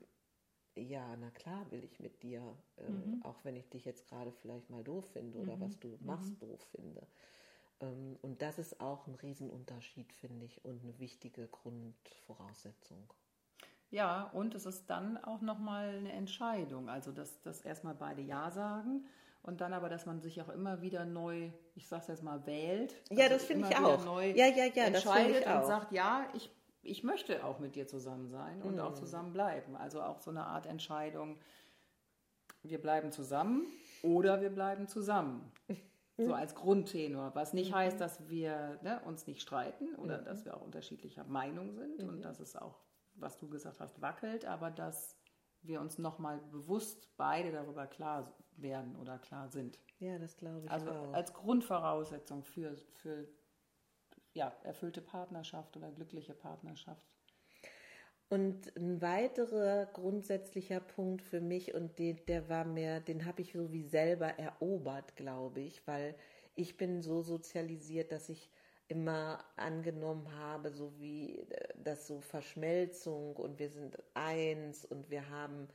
ja, 0.76 1.16
na 1.16 1.30
klar 1.30 1.70
will 1.70 1.84
ich 1.84 2.00
mit 2.00 2.22
dir, 2.22 2.56
äh, 2.76 2.90
mhm. 2.90 3.22
auch 3.22 3.44
wenn 3.44 3.56
ich 3.56 3.68
dich 3.70 3.84
jetzt 3.84 4.08
gerade 4.08 4.32
vielleicht 4.32 4.70
mal 4.70 4.84
doof 4.84 5.06
finde 5.12 5.38
oder 5.38 5.56
mhm. 5.56 5.60
was 5.60 5.78
du 5.78 5.96
machst 6.00 6.30
mhm. 6.42 6.48
doof 6.48 6.60
finde. 6.72 7.06
Ähm, 7.80 8.16
und 8.22 8.42
das 8.42 8.58
ist 8.58 8.80
auch 8.80 9.06
ein 9.06 9.14
Riesenunterschied, 9.14 10.12
finde 10.12 10.46
ich, 10.46 10.64
und 10.64 10.82
eine 10.82 10.98
wichtige 10.98 11.48
Grundvoraussetzung. 11.48 13.12
Ja, 13.90 14.30
und 14.32 14.54
es 14.54 14.66
ist 14.66 14.90
dann 14.90 15.22
auch 15.22 15.40
nochmal 15.40 15.88
eine 15.88 16.12
Entscheidung. 16.12 16.88
Also, 16.88 17.12
dass, 17.12 17.40
dass 17.42 17.60
erstmal 17.62 17.94
beide 17.94 18.22
Ja 18.22 18.50
sagen 18.50 19.06
und 19.42 19.60
dann 19.60 19.72
aber, 19.72 19.88
dass 19.88 20.06
man 20.06 20.20
sich 20.20 20.40
auch 20.40 20.48
immer 20.48 20.80
wieder 20.80 21.04
neu, 21.04 21.50
ich 21.74 21.86
sag's 21.86 22.08
jetzt 22.08 22.22
mal, 22.22 22.44
wählt. 22.46 23.00
Ja, 23.10 23.24
also 23.24 23.34
das 23.36 23.44
finde 23.44 23.68
ich 23.68 23.76
auch. 23.76 24.04
Neu 24.04 24.30
ja, 24.30 24.46
ja, 24.46 24.66
ja, 24.74 24.84
entscheidet 24.84 25.46
und 25.46 25.66
sagt, 25.66 25.92
ja, 25.92 26.26
ich, 26.34 26.50
ich 26.82 27.04
möchte 27.04 27.44
auch 27.44 27.58
mit 27.58 27.76
dir 27.76 27.86
zusammen 27.86 28.28
sein 28.28 28.62
und 28.62 28.74
mhm. 28.74 28.80
auch 28.80 28.94
zusammen 28.94 29.32
bleiben. 29.32 29.76
Also 29.76 30.02
auch 30.02 30.20
so 30.20 30.30
eine 30.30 30.44
Art 30.44 30.66
Entscheidung, 30.66 31.38
wir 32.62 32.80
bleiben 32.80 33.12
zusammen 33.12 33.66
oder 34.02 34.40
wir 34.40 34.50
bleiben 34.50 34.88
zusammen. 34.88 35.52
So 36.16 36.32
als 36.32 36.54
Grundtenor, 36.54 37.34
was 37.34 37.54
nicht 37.54 37.72
mhm. 37.72 37.74
heißt, 37.74 38.00
dass 38.00 38.28
wir 38.28 38.78
ne, 38.82 39.00
uns 39.04 39.26
nicht 39.26 39.42
streiten 39.42 39.96
oder 39.96 40.20
mhm. 40.20 40.24
dass 40.26 40.44
wir 40.44 40.56
auch 40.56 40.62
unterschiedlicher 40.62 41.24
Meinung 41.24 41.72
sind 41.72 42.02
mhm. 42.02 42.08
und 42.08 42.22
dass 42.24 42.38
es 42.38 42.54
auch, 42.54 42.78
was 43.14 43.38
du 43.38 43.49
gesagt 43.49 43.80
hast, 43.80 44.00
wackelt, 44.00 44.44
aber 44.44 44.71
dass 44.71 45.16
wir 45.62 45.80
uns 45.80 45.99
nochmal 45.99 46.38
bewusst 46.50 47.09
beide 47.16 47.52
darüber 47.52 47.87
klar 47.87 48.37
werden 48.56 48.97
oder 48.97 49.18
klar 49.18 49.49
sind. 49.49 49.78
Ja, 49.99 50.18
das 50.18 50.37
glaube 50.37 50.66
ich 50.66 50.71
also 50.71 50.90
auch. 50.90 51.12
als 51.12 51.33
Grundvoraussetzung 51.33 52.44
für, 52.44 52.76
für 52.94 53.26
ja, 54.35 54.52
erfüllte 54.62 55.00
Partnerschaft 55.00 55.76
oder 55.76 55.90
glückliche 55.90 56.35
Partnerschaft. 56.35 57.14
Und 58.28 58.75
ein 58.76 59.00
weiterer 59.00 59.87
grundsätzlicher 59.87 60.80
Punkt 60.80 61.23
für 61.23 61.40
mich, 61.40 61.75
und 61.75 61.99
den, 61.99 62.25
der 62.26 62.49
war 62.49 62.64
mir, 62.64 63.00
den 63.00 63.26
habe 63.26 63.42
ich 63.42 63.52
so 63.52 63.73
wie 63.73 63.85
selber 63.85 64.38
erobert, 64.38 65.14
glaube 65.14 65.61
ich, 65.61 65.87
weil 65.87 66.16
ich 66.54 66.76
bin 66.76 67.02
so 67.02 67.23
sozialisiert, 67.23 68.12
dass 68.12 68.28
ich 68.28 68.50
immer 68.88 69.44
angenommen 69.56 70.32
habe, 70.34 70.70
so 70.70 70.92
wie 70.98 71.38
äh, 71.38 71.74
das 71.82 72.06
so 72.06 72.20
Verschmelzung 72.20 73.36
und 73.36 73.58
wir 73.58 73.70
sind 73.70 73.98
eins 74.14 74.84
und 74.84 75.10
wir 75.10 75.28
haben 75.30 75.68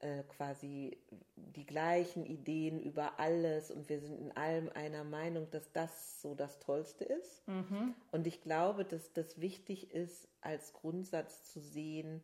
äh, 0.00 0.22
quasi 0.24 0.96
die 1.34 1.66
gleichen 1.66 2.24
Ideen 2.24 2.80
über 2.80 3.18
alles 3.18 3.70
und 3.70 3.88
wir 3.88 4.00
sind 4.00 4.18
in 4.20 4.36
allem 4.36 4.68
einer 4.70 5.02
Meinung, 5.02 5.50
dass 5.50 5.72
das 5.72 6.20
so 6.20 6.34
das 6.34 6.60
Tollste 6.60 7.04
ist. 7.04 7.46
Mhm. 7.48 7.94
Und 8.12 8.26
ich 8.26 8.40
glaube, 8.40 8.84
dass 8.84 9.12
das 9.12 9.40
wichtig 9.40 9.92
ist, 9.92 10.28
als 10.40 10.72
Grundsatz 10.72 11.50
zu 11.52 11.60
sehen, 11.60 12.22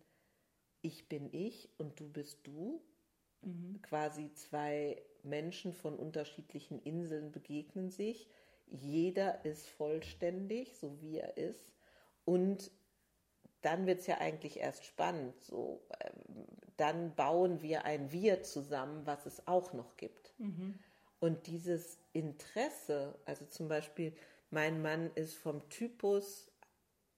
ich 0.82 1.08
bin 1.08 1.28
ich 1.32 1.68
und 1.78 1.98
du 1.98 2.08
bist 2.08 2.46
du. 2.46 2.80
Mhm. 3.42 3.80
Quasi 3.82 4.32
zwei 4.34 5.02
Menschen 5.24 5.72
von 5.72 5.96
unterschiedlichen 5.96 6.78
Inseln 6.80 7.32
begegnen 7.32 7.90
sich. 7.90 8.28
Jeder 8.66 9.44
ist 9.44 9.66
vollständig, 9.68 10.76
so 10.76 11.00
wie 11.00 11.18
er 11.18 11.36
ist. 11.36 11.72
Und 12.24 12.70
dann 13.62 13.86
wird 13.86 14.00
es 14.00 14.06
ja 14.06 14.18
eigentlich 14.18 14.60
erst 14.60 14.84
spannend. 14.84 15.40
So, 15.42 15.82
ähm, 16.00 16.46
dann 16.76 17.14
bauen 17.14 17.62
wir 17.62 17.84
ein 17.84 18.12
Wir 18.12 18.42
zusammen, 18.42 19.06
was 19.06 19.26
es 19.26 19.46
auch 19.46 19.72
noch 19.72 19.96
gibt. 19.96 20.34
Mhm. 20.38 20.78
Und 21.20 21.46
dieses 21.46 21.98
Interesse, 22.12 23.14
also 23.24 23.46
zum 23.46 23.68
Beispiel, 23.68 24.14
mein 24.50 24.82
Mann 24.82 25.10
ist 25.14 25.34
vom 25.34 25.66
Typus 25.70 26.50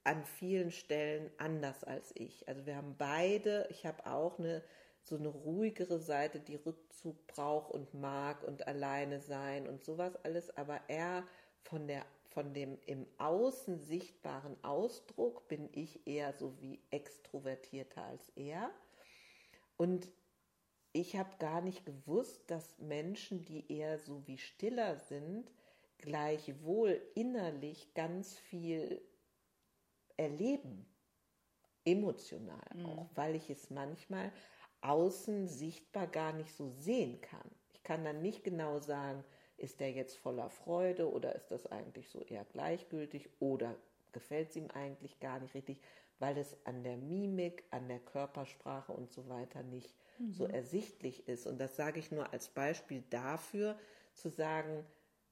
an 0.04 0.24
vielen 0.24 0.70
Stellen 0.70 1.30
anders 1.38 1.82
als 1.82 2.12
ich. 2.14 2.46
Also 2.48 2.64
wir 2.64 2.76
haben 2.76 2.94
beide, 2.96 3.66
ich 3.70 3.84
habe 3.84 4.06
auch 4.06 4.38
eine 4.38 4.62
so 5.06 5.16
eine 5.16 5.28
ruhigere 5.28 6.00
Seite, 6.00 6.40
die 6.40 6.56
Rückzug 6.56 7.26
braucht 7.28 7.70
und 7.72 7.94
mag 7.94 8.42
und 8.42 8.66
alleine 8.66 9.20
sein 9.20 9.68
und 9.68 9.84
sowas 9.84 10.16
alles, 10.24 10.56
aber 10.56 10.80
er 10.88 11.24
von 11.62 11.86
der 11.86 12.04
von 12.36 12.52
dem 12.52 12.76
im 12.84 13.06
Außen 13.16 13.78
sichtbaren 13.78 14.62
Ausdruck 14.62 15.48
bin 15.48 15.70
ich 15.72 16.06
eher 16.06 16.34
so 16.34 16.60
wie 16.60 16.82
extrovertierter 16.90 18.02
als 18.02 18.30
er. 18.36 18.70
Und 19.78 20.06
ich 20.92 21.16
habe 21.16 21.30
gar 21.38 21.62
nicht 21.62 21.86
gewusst, 21.86 22.42
dass 22.50 22.78
Menschen, 22.78 23.46
die 23.46 23.72
eher 23.72 23.98
so 23.98 24.26
wie 24.26 24.36
stiller 24.36 24.96
sind, 24.98 25.50
gleichwohl 25.96 27.00
innerlich 27.14 27.94
ganz 27.94 28.36
viel 28.36 29.00
erleben, 30.18 30.86
emotional 31.86 32.68
mhm. 32.74 32.86
auch, 32.86 33.08
weil 33.14 33.34
ich 33.34 33.48
es 33.48 33.70
manchmal 33.70 34.30
außen 34.88 35.48
sichtbar 35.48 36.06
gar 36.06 36.32
nicht 36.32 36.54
so 36.54 36.70
sehen 36.70 37.20
kann. 37.20 37.50
Ich 37.72 37.82
kann 37.82 38.04
dann 38.04 38.22
nicht 38.22 38.44
genau 38.44 38.78
sagen, 38.78 39.24
ist 39.56 39.80
der 39.80 39.92
jetzt 39.92 40.16
voller 40.16 40.50
Freude 40.50 41.10
oder 41.10 41.34
ist 41.34 41.50
das 41.50 41.66
eigentlich 41.66 42.08
so 42.10 42.20
eher 42.22 42.44
gleichgültig 42.44 43.28
oder 43.40 43.76
gefällt 44.12 44.50
es 44.50 44.56
ihm 44.56 44.70
eigentlich 44.72 45.18
gar 45.20 45.40
nicht 45.40 45.54
richtig, 45.54 45.80
weil 46.18 46.36
es 46.38 46.56
an 46.64 46.82
der 46.82 46.96
Mimik, 46.96 47.64
an 47.70 47.88
der 47.88 47.98
Körpersprache 47.98 48.92
und 48.92 49.12
so 49.12 49.28
weiter 49.28 49.62
nicht 49.62 49.94
mhm. 50.18 50.32
so 50.32 50.46
ersichtlich 50.46 51.28
ist. 51.28 51.46
Und 51.46 51.58
das 51.58 51.76
sage 51.76 51.98
ich 51.98 52.10
nur 52.10 52.32
als 52.32 52.48
Beispiel 52.48 53.02
dafür, 53.10 53.78
zu 54.14 54.30
sagen, 54.30 54.84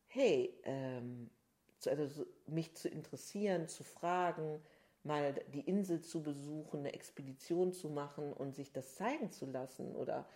hey, 0.06 0.54
ähm, 0.64 1.30
also 1.86 2.24
mich 2.46 2.74
zu 2.74 2.88
interessieren, 2.88 3.68
zu 3.68 3.84
fragen, 3.84 4.60
mal 5.04 5.34
die 5.52 5.60
Insel 5.60 6.00
zu 6.00 6.22
besuchen, 6.22 6.80
eine 6.80 6.94
Expedition 6.94 7.72
zu 7.72 7.88
machen 7.88 8.32
und 8.32 8.54
sich 8.54 8.72
das 8.72 8.96
zeigen 8.96 9.30
zu 9.30 9.46
lassen 9.46 9.94
oder 9.94 10.26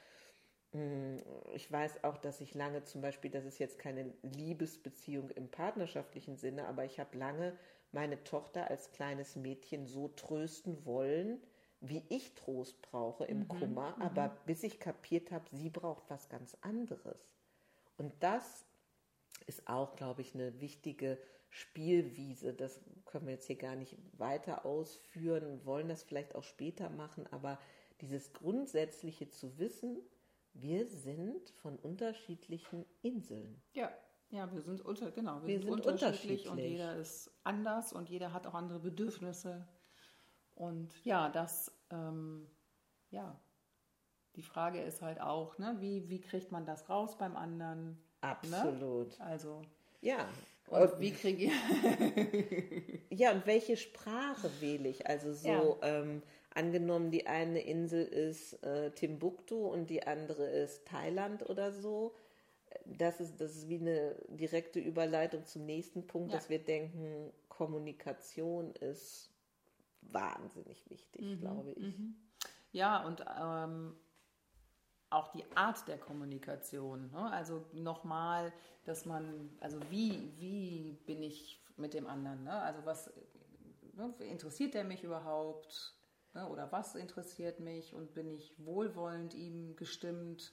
hm, 0.72 1.22
ich 1.54 1.70
weiß 1.72 2.04
auch, 2.04 2.18
dass 2.18 2.40
ich 2.40 2.54
lange 2.54 2.84
zum 2.84 3.00
Beispiel, 3.00 3.30
das 3.30 3.44
ist 3.44 3.58
jetzt 3.58 3.78
keine 3.78 4.12
Liebesbeziehung 4.22 5.30
im 5.30 5.48
partnerschaftlichen 5.48 6.37
Sinne, 6.37 6.66
aber 6.68 6.84
ich 6.84 7.00
habe 7.00 7.16
lange 7.16 7.56
meine 7.90 8.22
Tochter 8.25 8.68
als 8.68 8.92
kleines 8.92 9.34
Mädchen 9.34 9.87
so 9.87 10.08
trösten 10.08 10.84
wollen, 10.84 11.40
wie 11.80 12.04
ich 12.08 12.34
Trost 12.34 12.82
brauche 12.82 13.25
im 13.25 13.40
mhm, 13.40 13.48
Kummer, 13.48 13.96
mhm. 13.96 14.02
aber 14.02 14.37
bis 14.44 14.62
ich 14.62 14.78
kapiert 14.78 15.30
habe, 15.30 15.46
sie 15.52 15.70
braucht 15.70 16.04
was 16.10 16.28
ganz 16.28 16.56
anderes. 16.60 17.38
Und 17.96 18.12
das 18.20 18.66
ist 19.46 19.68
auch, 19.68 19.96
glaube 19.96 20.20
ich, 20.20 20.34
eine 20.34 20.60
wichtige 20.60 21.18
Spielwiese. 21.50 22.54
Das 22.54 22.80
können 23.04 23.26
wir 23.26 23.34
jetzt 23.34 23.46
hier 23.46 23.56
gar 23.56 23.76
nicht 23.76 23.96
weiter 24.18 24.64
ausführen 24.64 25.64
wollen 25.64 25.88
das 25.88 26.02
vielleicht 26.02 26.34
auch 26.34 26.44
später 26.44 26.90
machen, 26.90 27.26
aber 27.30 27.58
dieses 28.00 28.32
Grundsätzliche 28.32 29.28
zu 29.28 29.58
wissen, 29.58 29.98
wir 30.52 30.86
sind 30.86 31.50
von 31.50 31.76
unterschiedlichen 31.76 32.84
Inseln. 33.02 33.62
Ja, 33.72 33.92
ja, 34.30 34.52
wir 34.52 34.60
sind 34.60 34.82
unter, 34.82 35.10
genau, 35.10 35.40
wir, 35.42 35.48
wir 35.48 35.60
sind, 35.60 35.82
sind 35.82 35.86
unterschiedlich, 35.86 36.48
unterschiedlich 36.48 36.48
und 36.50 36.58
jeder 36.58 36.96
ist 36.96 37.30
anders 37.44 37.92
und 37.92 38.08
jeder 38.10 38.32
hat 38.32 38.46
auch 38.46 38.54
andere 38.54 38.78
Bedürfnisse. 38.78 39.66
Und 40.54 40.92
ja, 41.04 41.28
das, 41.28 41.72
ähm, 41.90 42.46
ja, 43.10 43.40
die 44.36 44.42
Frage 44.42 44.82
ist 44.82 45.02
halt 45.02 45.20
auch, 45.20 45.56
ne, 45.58 45.76
wie, 45.80 46.08
wie 46.08 46.20
kriegt 46.20 46.52
man 46.52 46.66
das 46.66 46.88
raus 46.88 47.16
beim 47.16 47.36
anderen? 47.36 47.90
Ne? 47.90 47.98
Absolut. 48.20 49.18
Ne? 49.18 49.24
Also. 49.24 49.62
Ja. 50.00 50.28
Und, 50.70 51.00
wie 51.00 51.10
kriege 51.12 51.46
ich. 51.46 53.18
ja, 53.18 53.32
und 53.32 53.46
welche 53.46 53.76
Sprache 53.76 54.50
wähle 54.60 54.88
ich? 54.88 55.06
Also 55.06 55.32
so, 55.32 55.48
ja. 55.48 55.76
ähm, 55.82 56.22
angenommen, 56.54 57.10
die 57.10 57.26
eine 57.26 57.60
Insel 57.60 58.04
ist 58.04 58.62
äh, 58.64 58.90
Timbuktu 58.90 59.66
und 59.66 59.90
die 59.90 60.06
andere 60.06 60.46
ist 60.46 60.87
Thailand 60.87 61.48
oder 61.48 61.72
so. 61.72 62.14
Das 62.84 63.20
ist, 63.20 63.40
das 63.40 63.56
ist 63.56 63.68
wie 63.68 63.78
eine 63.78 64.16
direkte 64.28 64.78
Überleitung 64.78 65.44
zum 65.46 65.64
nächsten 65.64 66.06
Punkt, 66.06 66.32
ja. 66.32 66.37
dass 66.37 66.50
wir 66.50 66.58
denken, 66.58 67.32
Kommunikation 67.48 68.72
ist 68.75 69.30
wahnsinnig 70.02 70.88
wichtig, 70.90 71.22
mhm, 71.22 71.40
glaube 71.40 71.72
ich. 71.72 71.98
Mhm. 71.98 72.16
Ja, 72.72 73.04
und 73.06 73.25
ähm, 73.40 73.94
auch 75.10 75.28
die 75.28 75.44
Art 75.54 75.86
der 75.88 75.98
Kommunikation. 75.98 77.10
Ne? 77.10 77.30
Also 77.30 77.64
nochmal, 77.72 78.52
dass 78.84 79.06
man, 79.06 79.50
also 79.60 79.78
wie, 79.90 80.32
wie 80.38 80.98
bin 81.06 81.22
ich 81.22 81.64
mit 81.76 81.94
dem 81.94 82.06
anderen? 82.06 82.44
Ne? 82.44 82.52
Also 82.52 82.84
was 82.84 83.10
ne, 83.94 84.14
interessiert 84.20 84.74
der 84.74 84.84
mich 84.84 85.04
überhaupt? 85.04 85.96
Ne? 86.34 86.48
Oder 86.48 86.70
was 86.72 86.94
interessiert 86.94 87.60
mich 87.60 87.94
und 87.94 88.14
bin 88.14 88.28
ich 88.28 88.54
wohlwollend 88.58 89.34
ihm 89.34 89.76
gestimmt? 89.76 90.52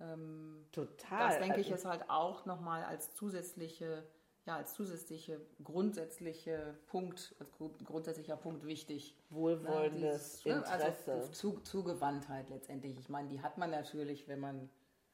Ähm, 0.00 0.66
Total. 0.72 1.28
Das 1.28 1.38
denke 1.38 1.60
ich 1.60 1.66
also 1.72 1.74
ist 1.74 1.84
halt 1.84 2.08
auch 2.08 2.46
nochmal 2.46 2.84
als 2.84 3.14
zusätzliche, 3.14 4.06
ja, 4.46 4.56
als 4.56 4.74
zusätzliche 4.74 5.40
grundsätzliche 5.62 6.76
Punkt, 6.86 7.34
als 7.38 7.50
grundsätzlicher 7.84 8.36
Punkt 8.36 8.66
wichtig. 8.66 9.16
Wohlwollendes 9.30 10.44
ne? 10.44 10.54
Dieses, 10.54 10.70
Interesse. 10.70 11.12
Also 11.12 11.32
zu, 11.32 11.60
Zugewandtheit 11.60 12.50
letztendlich. 12.50 12.98
Ich 12.98 13.08
meine, 13.08 13.28
die 13.28 13.40
hat 13.40 13.56
man 13.58 13.70
natürlich, 13.70 14.26
wenn 14.26 14.40
man 14.40 14.68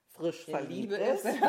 frisch 0.08 0.46
verliebt 0.46 0.92
ist. 0.92 1.24
ne? 1.24 1.40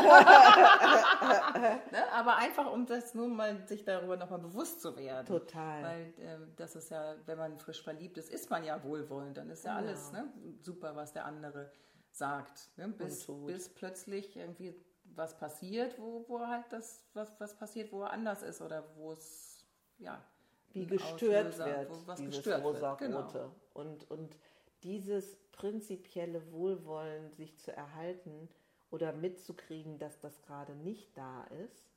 Aber 2.13 2.35
einfach, 2.37 2.71
um 2.71 2.85
das 2.85 3.15
nur 3.15 3.29
mal 3.29 3.65
sich 3.67 3.85
darüber 3.85 4.17
nochmal 4.17 4.39
bewusst 4.39 4.81
zu 4.81 4.97
werden. 4.97 5.25
Total. 5.25 5.83
Weil 5.83 6.13
äh, 6.17 6.37
das 6.57 6.75
ist 6.75 6.91
ja, 6.91 7.15
wenn 7.25 7.37
man 7.37 7.57
frisch 7.57 7.81
verliebt 7.81 8.17
ist, 8.17 8.29
ist 8.29 8.49
man 8.49 8.65
ja 8.65 8.83
wohlwollend. 8.83 9.37
Dann 9.37 9.49
ist 9.49 9.63
ja, 9.63 9.71
ja. 9.71 9.77
alles 9.77 10.11
ne? 10.11 10.31
super, 10.61 10.97
was 10.97 11.13
der 11.13 11.25
andere 11.25 11.71
sagt. 12.11 12.69
Ne? 12.77 12.89
Bis, 12.89 13.25
bis 13.45 13.69
plötzlich 13.69 14.35
irgendwie 14.35 14.75
was 15.15 15.37
passiert, 15.37 15.97
wo, 15.99 16.25
wo 16.27 16.39
halt 16.39 16.65
das, 16.69 17.05
was, 17.13 17.31
was 17.39 17.55
passiert, 17.55 17.91
wo 17.91 18.03
er 18.03 18.11
anders 18.11 18.43
ist 18.43 18.61
oder 18.61 18.83
wo 18.95 19.11
es, 19.11 19.65
ja. 19.97 20.23
Wie 20.71 20.85
gestört 20.85 21.47
Auslöser, 21.47 21.65
wird, 21.65 22.07
was 22.07 22.19
dieses 22.19 22.35
gestört 22.35 22.63
rosa-rote. 22.63 23.05
Genau. 23.05 23.55
Und, 23.73 24.09
und 24.11 24.37
dieses 24.83 25.35
prinzipielle 25.51 26.51
Wohlwollen 26.51 27.31
sich 27.33 27.57
zu 27.57 27.75
erhalten 27.75 28.49
oder 28.91 29.11
mitzukriegen, 29.11 29.97
dass 29.97 30.19
das 30.19 30.41
gerade 30.43 30.75
nicht 30.75 31.17
da 31.17 31.43
ist, 31.65 31.89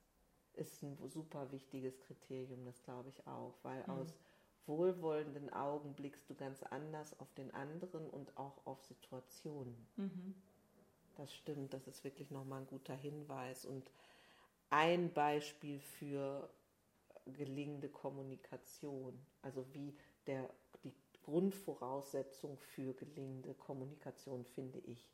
ist 0.55 0.83
ein 0.83 0.99
super 1.09 1.51
wichtiges 1.53 2.01
Kriterium, 2.01 2.65
das 2.65 2.83
glaube 2.83 3.09
ich 3.09 3.27
auch, 3.27 3.55
weil 3.63 3.83
mhm. 3.85 3.91
aus 3.91 4.15
wohlwollenden 4.67 5.53
Augen 5.53 5.95
blickst 5.95 6.29
du 6.29 6.35
ganz 6.35 6.63
anders 6.63 7.19
auf 7.21 7.33
den 7.35 7.53
anderen 7.53 8.09
und 8.09 8.37
auch 8.37 8.67
auf 8.67 8.83
Situationen. 8.83 9.87
Mhm. 9.97 10.35
Das 11.17 11.33
stimmt, 11.35 11.75
das 11.75 11.87
ist 11.87 12.05
wirklich 12.05 12.31
nochmal 12.31 12.63
ein 12.63 12.67
guter 12.67 12.95
Hinweis 12.95 13.65
und 13.65 13.91
ein 14.71 15.13
Beispiel 15.13 15.79
für 15.81 16.49
gelingende 17.27 17.89
Kommunikation, 17.89 19.19
also 19.43 19.67
wie 19.73 19.95
der, 20.27 20.49
die 20.83 20.93
Grundvoraussetzung 21.23 22.59
für 22.59 22.95
gelingende 22.95 23.55
Kommunikation 23.55 24.45
finde 24.45 24.79
ich 24.81 25.07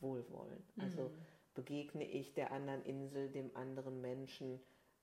Wohlwollen. 0.00 0.62
Also 0.76 1.08
mhm. 1.08 1.14
begegne 1.54 2.04
ich 2.04 2.34
der 2.34 2.52
anderen 2.52 2.84
Insel, 2.84 3.30
dem 3.30 3.54
anderen 3.56 4.00
Menschen 4.00 4.60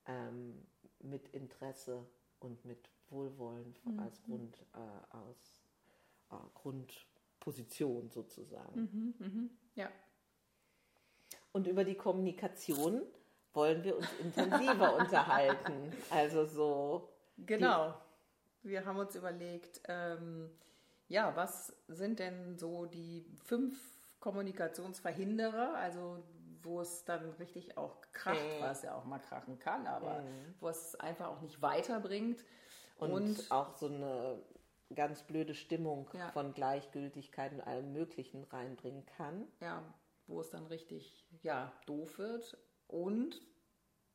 ähm, 0.08 0.66
mit 1.00 1.28
Interesse 1.30 2.06
und 2.40 2.64
mit 2.64 2.90
Wohlwollen 3.10 3.75
mhm. 3.84 4.00
als 4.00 4.22
Grund, 4.24 4.58
äh, 4.74 5.16
aus, 5.16 5.64
äh, 6.32 6.36
Grundposition 6.54 8.10
sozusagen. 8.10 8.82
Mhm, 8.82 9.14
mhm. 9.20 9.50
Ja. 9.75 9.92
Und 11.55 11.67
über 11.67 11.85
die 11.85 11.95
Kommunikation 11.95 13.01
wollen 13.53 13.81
wir 13.85 13.95
uns 13.95 14.12
intensiver 14.19 14.93
unterhalten. 15.00 15.89
Also 16.09 16.43
so. 16.43 17.13
Genau. 17.38 17.93
Wir 18.62 18.85
haben 18.85 18.97
uns 18.97 19.15
überlegt, 19.15 19.79
ähm, 19.88 20.51
ja, 21.07 21.33
was 21.38 21.74
sind 21.88 22.19
denn 22.19 22.57
so 22.57 22.88
die 22.88 23.25
fünf 23.45 23.79
Kommunikationsverhinderer, 24.19 25.75
also 25.75 26.21
wo 26.62 26.81
es 26.81 27.05
dann 27.05 27.29
richtig 27.39 27.77
auch 27.77 28.01
kracht, 28.12 28.35
äh. 28.35 28.62
was 28.62 28.81
ja 28.83 28.93
auch 28.93 29.05
mal 29.05 29.19
krachen 29.19 29.57
kann, 29.57 29.88
aber 29.88 30.19
äh. 30.19 30.53
wo 30.59 30.67
es 30.67 31.00
einfach 31.00 31.27
auch 31.27 31.39
nicht 31.39 31.62
weiterbringt. 31.62 32.43
Und, 32.97 33.13
und 33.13 33.50
auch 33.50 33.77
so 33.77 33.85
eine 33.85 34.41
ganz 34.93 35.24
blöde 35.24 35.55
Stimmung 35.55 36.09
ja. 36.12 36.27
von 36.31 36.53
Gleichgültigkeit 36.53 37.53
und 37.53 37.62
allem 37.62 37.93
Möglichen 37.93 38.43
reinbringen 38.43 39.05
kann. 39.05 39.47
Ja, 39.62 39.81
wo 40.27 40.41
es 40.41 40.50
dann 40.50 40.65
richtig 40.67 41.27
ja, 41.41 41.74
doof 41.86 42.17
wird. 42.17 42.58
Und 42.88 43.41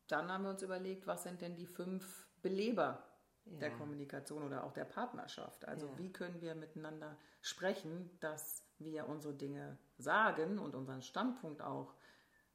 dann 0.09 0.31
haben 0.31 0.45
wir 0.45 0.51
uns 0.51 0.63
überlegt, 0.63 1.07
was 1.07 1.23
sind 1.23 1.41
denn 1.41 1.57
die 1.57 1.67
fünf 1.67 2.29
Beleber 2.43 3.07
ja. 3.45 3.59
der 3.59 3.71
Kommunikation 3.71 4.43
oder 4.43 4.65
auch 4.65 4.73
der 4.73 4.85
Partnerschaft? 4.85 5.67
Also 5.67 5.87
ja. 5.87 5.99
wie 5.99 6.13
können 6.13 6.41
wir 6.41 6.55
miteinander 6.55 7.17
sprechen, 7.41 8.11
dass 8.21 8.65
wir 8.79 9.09
unsere 9.09 9.35
Dinge 9.35 9.79
sagen 9.99 10.59
und 10.59 10.75
unseren 10.75 11.03
Standpunkt 11.03 11.63
auch 11.63 11.95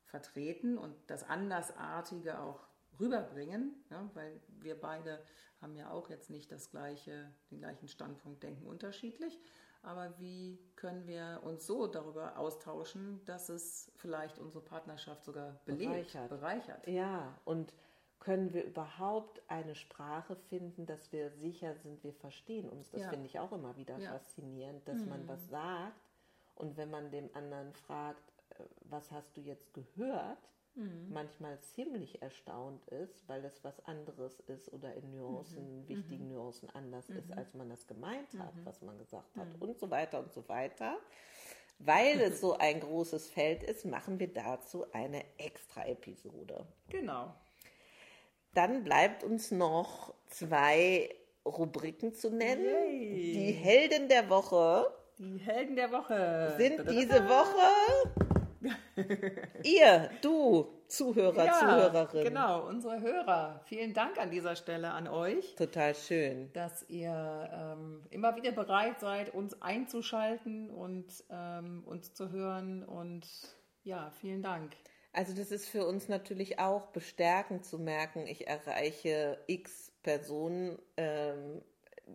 vertreten 0.06 0.78
und 0.78 0.96
das 1.08 1.28
Andersartige 1.28 2.40
auch 2.40 2.68
rüberbringen, 3.00 3.76
ja, 3.90 4.10
weil 4.14 4.42
wir 4.48 4.80
beide 4.80 5.24
haben 5.62 5.76
ja 5.76 5.92
auch 5.92 6.10
jetzt 6.10 6.30
nicht 6.30 6.52
das 6.52 6.70
gleiche, 6.70 7.34
den 7.52 7.60
gleichen 7.60 7.88
Standpunkt, 7.88 8.44
denken 8.44 8.66
unterschiedlich. 8.66 9.40
Aber 9.86 10.14
wie 10.20 10.60
können 10.76 11.08
wir 11.08 11.42
uns 11.44 11.68
so 11.68 11.88
darüber 11.88 12.38
austauschen, 12.38 13.22
dass 13.26 13.50
es 13.50 13.92
vielleicht 13.96 14.40
unsere 14.40 14.64
Partnerschaft 14.64 15.24
sogar 15.24 15.60
belebt, 15.66 15.92
bereichert. 15.92 16.30
bereichert. 16.30 16.88
Ja, 16.88 17.38
und 17.46 17.74
können 18.20 18.54
wir 18.54 18.64
überhaupt 18.64 19.42
eine 19.48 19.76
Sprache 19.76 20.36
finden, 20.36 20.88
dass 20.88 21.12
wir 21.12 21.30
sicher 21.30 21.76
sind, 21.76 22.04
wir 22.04 22.14
verstehen 22.14 22.68
uns. 22.68 22.90
Das 22.90 23.02
ja. 23.02 23.10
finde 23.10 23.28
ich 23.28 23.40
auch 23.40 23.52
immer 23.52 23.78
wieder 23.78 23.98
ja. 24.00 24.12
faszinierend, 24.12 24.88
dass 24.88 25.00
mhm. 25.00 25.10
man 25.10 25.28
was 25.28 25.48
sagt 25.50 26.10
und 26.56 26.78
wenn 26.78 26.90
man 26.90 27.12
dem 27.12 27.30
anderen 27.36 27.72
fragt, 27.74 28.34
äh, 28.50 28.64
was 28.86 29.12
hast 29.12 29.38
du 29.38 29.42
jetzt 29.42 29.74
gehört, 29.74 30.50
mhm. 30.76 31.08
manchmal 31.12 31.60
ziemlich 31.62 32.22
erstaunt 32.22 32.86
ist, 32.90 33.28
weil 33.28 33.44
es 33.46 33.64
was 33.64 33.84
anderes 33.86 34.40
ist 34.42 34.72
oder 34.72 34.94
in 34.94 35.12
Nuancen, 35.12 35.82
mhm. 35.82 35.88
wichtigen 35.88 36.28
mhm. 36.28 36.36
Nuancen 36.36 36.70
anders 36.72 37.10
ist, 37.10 37.30
mhm. 37.30 37.38
als 37.38 37.54
man 37.54 37.70
das 37.70 37.88
gemeint 37.88 38.34
hat, 38.38 38.56
mhm. 38.56 38.66
was 38.66 38.82
man 38.82 38.98
gesagt 38.98 39.36
hat 39.36 39.48
und 39.60 39.80
so 39.80 39.90
weiter 39.90 40.20
und 40.20 40.34
so 40.34 40.48
weiter. 40.48 40.98
Weil 41.80 42.22
es 42.22 42.40
so 42.40 42.58
ein 42.58 42.80
großes 42.80 43.30
Feld 43.30 43.64
ist, 43.64 43.86
machen 43.86 44.20
wir 44.20 44.32
dazu 44.34 44.86
eine 44.94 45.26
extra 45.38 45.86
Episode. 45.86 46.66
Genau. 46.90 47.34
Dann 48.54 48.86
bleibt 48.86 49.26
uns 49.26 49.52
noch 49.52 50.14
zwei 50.28 51.14
Rubriken 51.46 52.14
zu 52.14 52.30
nennen. 52.30 52.64
Yay. 52.64 53.34
Die 53.34 53.52
Helden 53.52 54.08
der 54.08 54.30
Woche. 54.30 54.90
Die 55.18 55.38
Helden 55.38 55.76
der 55.76 55.92
Woche 55.92 56.56
sind 56.58 56.90
diese 56.90 57.28
Woche 57.28 58.25
Ihr, 59.64 60.10
du, 60.22 60.68
Zuhörer, 60.88 61.46
ja, 61.46 61.54
Zuhörerin. 61.54 62.24
Genau, 62.24 62.68
unsere 62.68 63.02
Hörer. 63.02 63.62
Vielen 63.66 63.94
Dank 63.94 64.18
an 64.18 64.32
dieser 64.32 64.56
Stelle 64.56 64.92
an 64.92 65.08
euch. 65.08 65.56
Total 65.56 65.96
schön. 65.96 66.52
Dass 66.54 66.88
ihr 66.90 67.50
ähm, 67.52 68.04
immer 68.12 68.36
wieder 68.36 68.52
bereit 68.52 69.00
seid, 69.00 69.34
uns 69.34 69.62
einzuschalten 69.62 70.70
und 70.70 71.06
ähm, 71.30 71.84
uns 71.86 72.14
zu 72.14 72.32
hören. 72.32 72.84
Und 72.84 73.28
ja, 73.84 74.12
vielen 74.22 74.42
Dank. 74.42 74.74
Also 75.12 75.34
das 75.34 75.52
ist 75.52 75.70
für 75.70 75.86
uns 75.86 76.10
natürlich 76.10 76.60
auch 76.60 76.88
bestärkend 76.88 77.66
zu 77.66 77.80
merken, 77.80 78.28
ich 78.28 78.48
erreiche 78.48 79.38
x 79.48 79.94
Personen. 80.04 80.78
Ähm, 80.98 81.62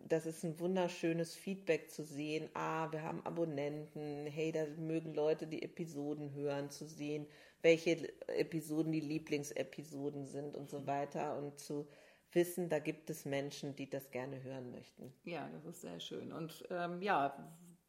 das 0.07 0.25
ist 0.25 0.43
ein 0.43 0.59
wunderschönes 0.59 1.35
Feedback 1.35 1.89
zu 1.91 2.03
sehen. 2.03 2.49
Ah, 2.53 2.91
wir 2.91 3.03
haben 3.03 3.25
Abonnenten. 3.25 4.25
Hey, 4.25 4.51
da 4.51 4.65
mögen 4.77 5.13
Leute 5.13 5.47
die 5.47 5.63
Episoden 5.63 6.33
hören, 6.33 6.69
zu 6.69 6.85
sehen, 6.85 7.27
welche 7.61 8.11
Episoden 8.27 8.91
die 8.91 9.01
Lieblingsepisoden 9.01 10.27
sind 10.27 10.55
und 10.55 10.69
so 10.69 10.79
mhm. 10.79 10.87
weiter. 10.87 11.37
Und 11.37 11.59
zu 11.59 11.87
wissen, 12.31 12.69
da 12.69 12.79
gibt 12.79 13.09
es 13.09 13.25
Menschen, 13.25 13.75
die 13.75 13.89
das 13.89 14.11
gerne 14.11 14.41
hören 14.43 14.71
möchten. 14.71 15.13
Ja, 15.23 15.49
das 15.49 15.65
ist 15.65 15.81
sehr 15.81 15.99
schön. 15.99 16.31
Und 16.31 16.65
ähm, 16.69 17.01
ja, 17.01 17.35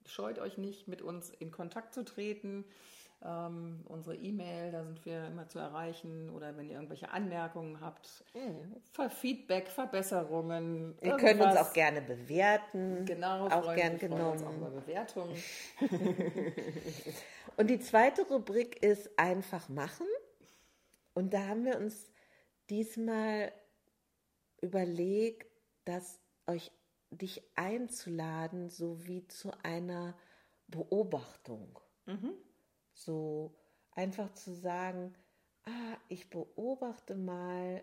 scheut 0.07 0.39
euch 0.39 0.59
nicht, 0.59 0.89
mit 0.89 1.03
uns 1.03 1.31
in 1.31 1.51
Kontakt 1.51 1.95
zu 1.95 2.05
treten. 2.05 2.65
Ähm, 3.25 3.85
unsere 3.89 4.17
E-Mail, 4.17 4.73
da 4.73 4.83
sind 4.83 5.05
wir 5.05 5.27
immer 5.27 5.49
zu 5.49 5.61
erreichen. 5.61 6.29
Oder 6.31 6.57
wenn 6.57 6.69
ihr 6.69 6.75
irgendwelche 6.75 7.11
Anmerkungen 7.11 7.81
habt, 7.81 8.25
mhm. 8.35 9.11
Feedback, 9.11 9.69
Verbesserungen. 9.69 10.97
Ihr 11.01 11.17
könnt 11.17 11.41
uns 11.41 11.57
auch 11.57 11.73
gerne 11.73 12.03
bewerten. 12.03 13.05
Genau, 13.05 13.47
auch 13.49 13.75
gern 13.75 13.99
genommen. 13.99 14.45
Auch 14.45 14.57
über 14.57 14.71
Bewertungen. 14.71 15.37
Und 17.57 17.69
die 17.69 17.79
zweite 17.79 18.23
Rubrik 18.27 18.83
ist 18.83 19.17
einfach 19.19 19.69
machen. 19.69 20.07
Und 21.15 21.33
da 21.35 21.47
haben 21.47 21.65
wir 21.65 21.79
uns 21.79 22.11
diesmal 22.71 23.53
überlegt, 24.61 25.47
dass 25.85 26.19
euch 26.47 26.73
dich 27.13 27.43
einzuladen, 27.57 28.69
so 28.69 29.07
wie 29.07 29.27
zu 29.29 29.53
einer 29.63 30.17
Beobachtung. 30.67 31.79
Mhm. 32.07 32.35
So 32.95 33.55
einfach 33.93 34.33
zu 34.35 34.55
sagen, 34.55 35.15
ah, 35.65 35.97
ich 36.09 36.31
beobachte 36.31 37.15
mal, 37.15 37.83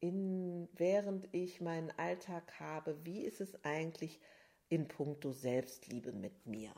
in, 0.00 0.68
während 0.74 1.32
ich 1.32 1.62
meinen 1.62 1.90
Alltag 1.92 2.60
habe, 2.60 3.04
wie 3.06 3.22
ist 3.22 3.40
es 3.40 3.64
eigentlich 3.64 4.20
in 4.68 4.86
puncto 4.86 5.32
Selbstliebe 5.32 6.12
mit 6.12 6.46
mir? 6.46 6.74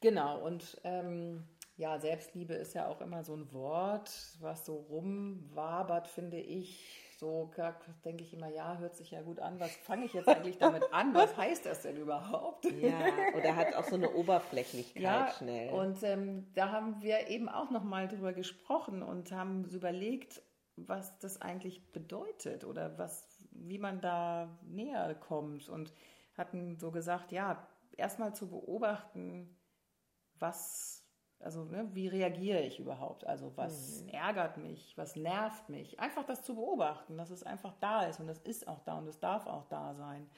Genau, 0.00 0.44
und 0.46 0.80
ähm, 0.84 1.48
ja, 1.76 1.98
Selbstliebe 1.98 2.54
ist 2.54 2.74
ja 2.74 2.86
auch 2.86 3.00
immer 3.00 3.24
so 3.24 3.34
ein 3.34 3.52
Wort, 3.52 4.36
was 4.38 4.64
so 4.64 4.76
rumwabert, 4.76 6.06
finde 6.06 6.38
ich 6.38 7.07
so 7.18 7.50
denke 8.04 8.22
ich 8.22 8.32
immer, 8.32 8.48
ja, 8.48 8.78
hört 8.78 8.94
sich 8.94 9.10
ja 9.10 9.22
gut 9.22 9.40
an. 9.40 9.58
Was 9.58 9.74
fange 9.74 10.04
ich 10.04 10.14
jetzt 10.14 10.28
eigentlich 10.28 10.58
damit 10.58 10.92
an? 10.92 11.14
Was 11.14 11.36
heißt 11.36 11.66
das 11.66 11.82
denn 11.82 11.96
überhaupt? 11.96 12.64
Ja, 12.80 13.00
oder 13.36 13.56
hat 13.56 13.74
auch 13.74 13.84
so 13.84 13.96
eine 13.96 14.12
Oberflächlichkeit 14.12 15.02
ja, 15.02 15.28
schnell. 15.36 15.72
Und 15.72 16.00
ähm, 16.04 16.46
da 16.54 16.70
haben 16.70 17.02
wir 17.02 17.28
eben 17.28 17.48
auch 17.48 17.70
nochmal 17.70 18.06
drüber 18.06 18.32
gesprochen 18.32 19.02
und 19.02 19.32
haben 19.32 19.64
überlegt, 19.64 20.42
was 20.76 21.18
das 21.18 21.42
eigentlich 21.42 21.90
bedeutet 21.90 22.64
oder 22.64 22.96
was, 22.98 23.26
wie 23.50 23.78
man 23.78 24.00
da 24.00 24.56
näher 24.62 25.12
kommt 25.16 25.68
und 25.68 25.92
hatten 26.36 26.78
so 26.78 26.92
gesagt, 26.92 27.32
ja, 27.32 27.66
erstmal 27.96 28.32
zu 28.32 28.48
beobachten, 28.48 29.56
was 30.38 30.97
also 31.40 31.64
ne, 31.64 31.88
wie 31.92 32.08
reagiere 32.08 32.62
ich 32.62 32.80
überhaupt? 32.80 33.26
Also 33.26 33.56
was 33.56 34.02
mhm. 34.02 34.08
ärgert 34.10 34.56
mich, 34.56 34.96
was 34.96 35.16
nervt 35.16 35.68
mich? 35.68 36.00
Einfach 36.00 36.24
das 36.24 36.42
zu 36.42 36.54
beobachten, 36.54 37.16
dass 37.16 37.30
es 37.30 37.42
einfach 37.42 37.74
da 37.80 38.04
ist 38.04 38.20
und 38.20 38.26
das 38.26 38.40
ist 38.40 38.66
auch 38.66 38.80
da 38.80 38.98
und 38.98 39.06
es 39.06 39.20
darf 39.20 39.46
auch 39.46 39.64
da 39.66 39.94
sein. 39.94 40.28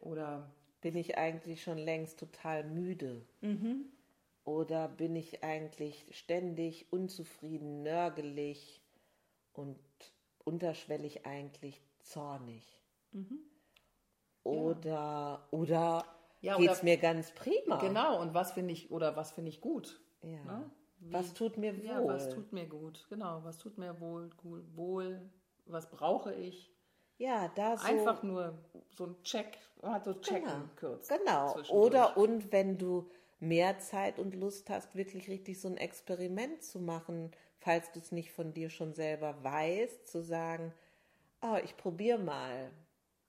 Oder 0.00 0.50
bin 0.80 0.96
ich 0.96 1.16
eigentlich 1.16 1.62
schon 1.62 1.78
längst 1.78 2.18
total 2.18 2.64
müde? 2.64 3.24
Mhm. 3.40 3.84
Oder 4.44 4.88
bin 4.88 5.14
ich 5.14 5.44
eigentlich 5.44 6.06
ständig 6.10 6.92
unzufrieden, 6.92 7.82
nörgelig 7.82 8.82
und 9.52 9.78
unterschwellig 10.44 11.24
eigentlich 11.26 11.80
zornig? 12.00 12.64
Mhm. 13.12 13.38
Oder, 14.42 14.90
ja. 14.90 15.48
oder 15.52 16.04
Ja, 16.40 16.56
geht 16.56 16.70
es 16.70 16.82
mir 16.82 16.96
ganz 16.96 17.30
prima. 17.32 17.76
Genau, 17.76 18.20
und 18.20 18.34
was 18.34 18.52
finde 18.52 18.72
ich, 18.72 18.90
oder 18.90 19.14
was 19.14 19.30
finde 19.30 19.50
ich 19.50 19.60
gut? 19.60 20.01
Ja. 20.22 20.44
Ne? 20.44 20.70
Wie- 21.00 21.12
Was 21.14 21.34
tut 21.34 21.56
mir 21.56 21.76
wohl? 21.76 21.84
Ja, 21.84 22.06
was 22.06 22.28
tut 22.30 22.52
mir 22.52 22.66
gut? 22.66 23.06
Genau, 23.08 23.42
was 23.44 23.58
tut 23.58 23.76
mir 23.78 24.00
wohl, 24.00 24.30
wohl, 24.42 24.64
wohl 24.76 25.30
was 25.66 25.90
brauche 25.90 26.34
ich? 26.34 26.70
Ja, 27.18 27.48
da 27.54 27.76
so. 27.76 27.86
Einfach 27.86 28.22
nur 28.22 28.58
so 28.90 29.06
ein 29.06 29.22
Check, 29.22 29.58
hat 29.82 30.04
so 30.04 30.14
checken 30.14 30.44
Genau. 30.44 30.68
kurz. 30.78 31.08
Genau. 31.08 31.56
Oder 31.70 32.16
und 32.16 32.52
wenn 32.52 32.78
du 32.78 33.10
mehr 33.40 33.78
Zeit 33.78 34.18
und 34.18 34.34
Lust 34.34 34.70
hast, 34.70 34.94
wirklich 34.94 35.28
richtig 35.28 35.60
so 35.60 35.68
ein 35.68 35.76
Experiment 35.76 36.62
zu 36.62 36.78
machen, 36.78 37.30
falls 37.58 37.90
du 37.92 37.98
es 38.00 38.12
nicht 38.12 38.32
von 38.32 38.54
dir 38.54 38.70
schon 38.70 38.94
selber 38.94 39.42
weißt, 39.42 40.06
zu 40.06 40.22
sagen, 40.22 40.72
ah, 41.40 41.58
ich 41.62 41.76
probiere 41.76 42.18
mal. 42.18 42.70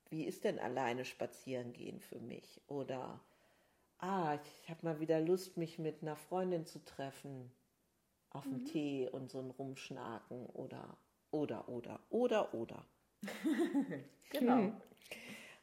Wie 0.10 0.26
ist 0.26 0.44
denn 0.44 0.60
alleine 0.60 1.06
spazieren 1.06 1.74
gehen 1.74 2.00
für 2.00 2.20
mich? 2.20 2.62
Oder 2.68 3.20
ah, 4.00 4.38
ich 4.62 4.70
habe 4.70 4.86
mal 4.86 5.00
wieder 5.00 5.20
Lust, 5.22 5.58
mich 5.58 5.80
mit 5.80 6.02
einer 6.02 6.16
Freundin 6.16 6.66
zu 6.66 6.84
treffen 6.84 7.52
auf 8.32 8.46
Mhm. 8.46 8.54
einen 8.54 8.66
Tee 8.66 9.10
und 9.10 9.32
so 9.32 9.40
ein 9.40 9.52
Rumschnaken 9.52 10.48
oder 10.48 10.98
oder 11.32 11.70
oder 11.70 12.00
oder 12.10 12.54
oder. 12.54 12.86
Genau. 14.30 14.74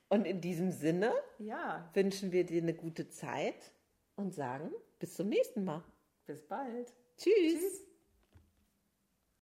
Und 0.09 0.27
in 0.27 0.41
diesem 0.41 0.71
Sinne 0.73 1.13
Ja, 1.39 1.91
wünschen 1.95 2.33
wir 2.33 2.45
dir 2.47 2.63
eine 2.63 2.75
gute 2.75 3.09
Zeit 3.09 3.73
und 4.17 4.35
sagen 4.35 4.71
bis 4.99 5.15
zum 5.15 5.29
nächsten 5.29 5.65
Mal. 5.65 5.85
bis 6.27 6.41
bald. 6.49 6.95
Tschüss. 7.19 7.85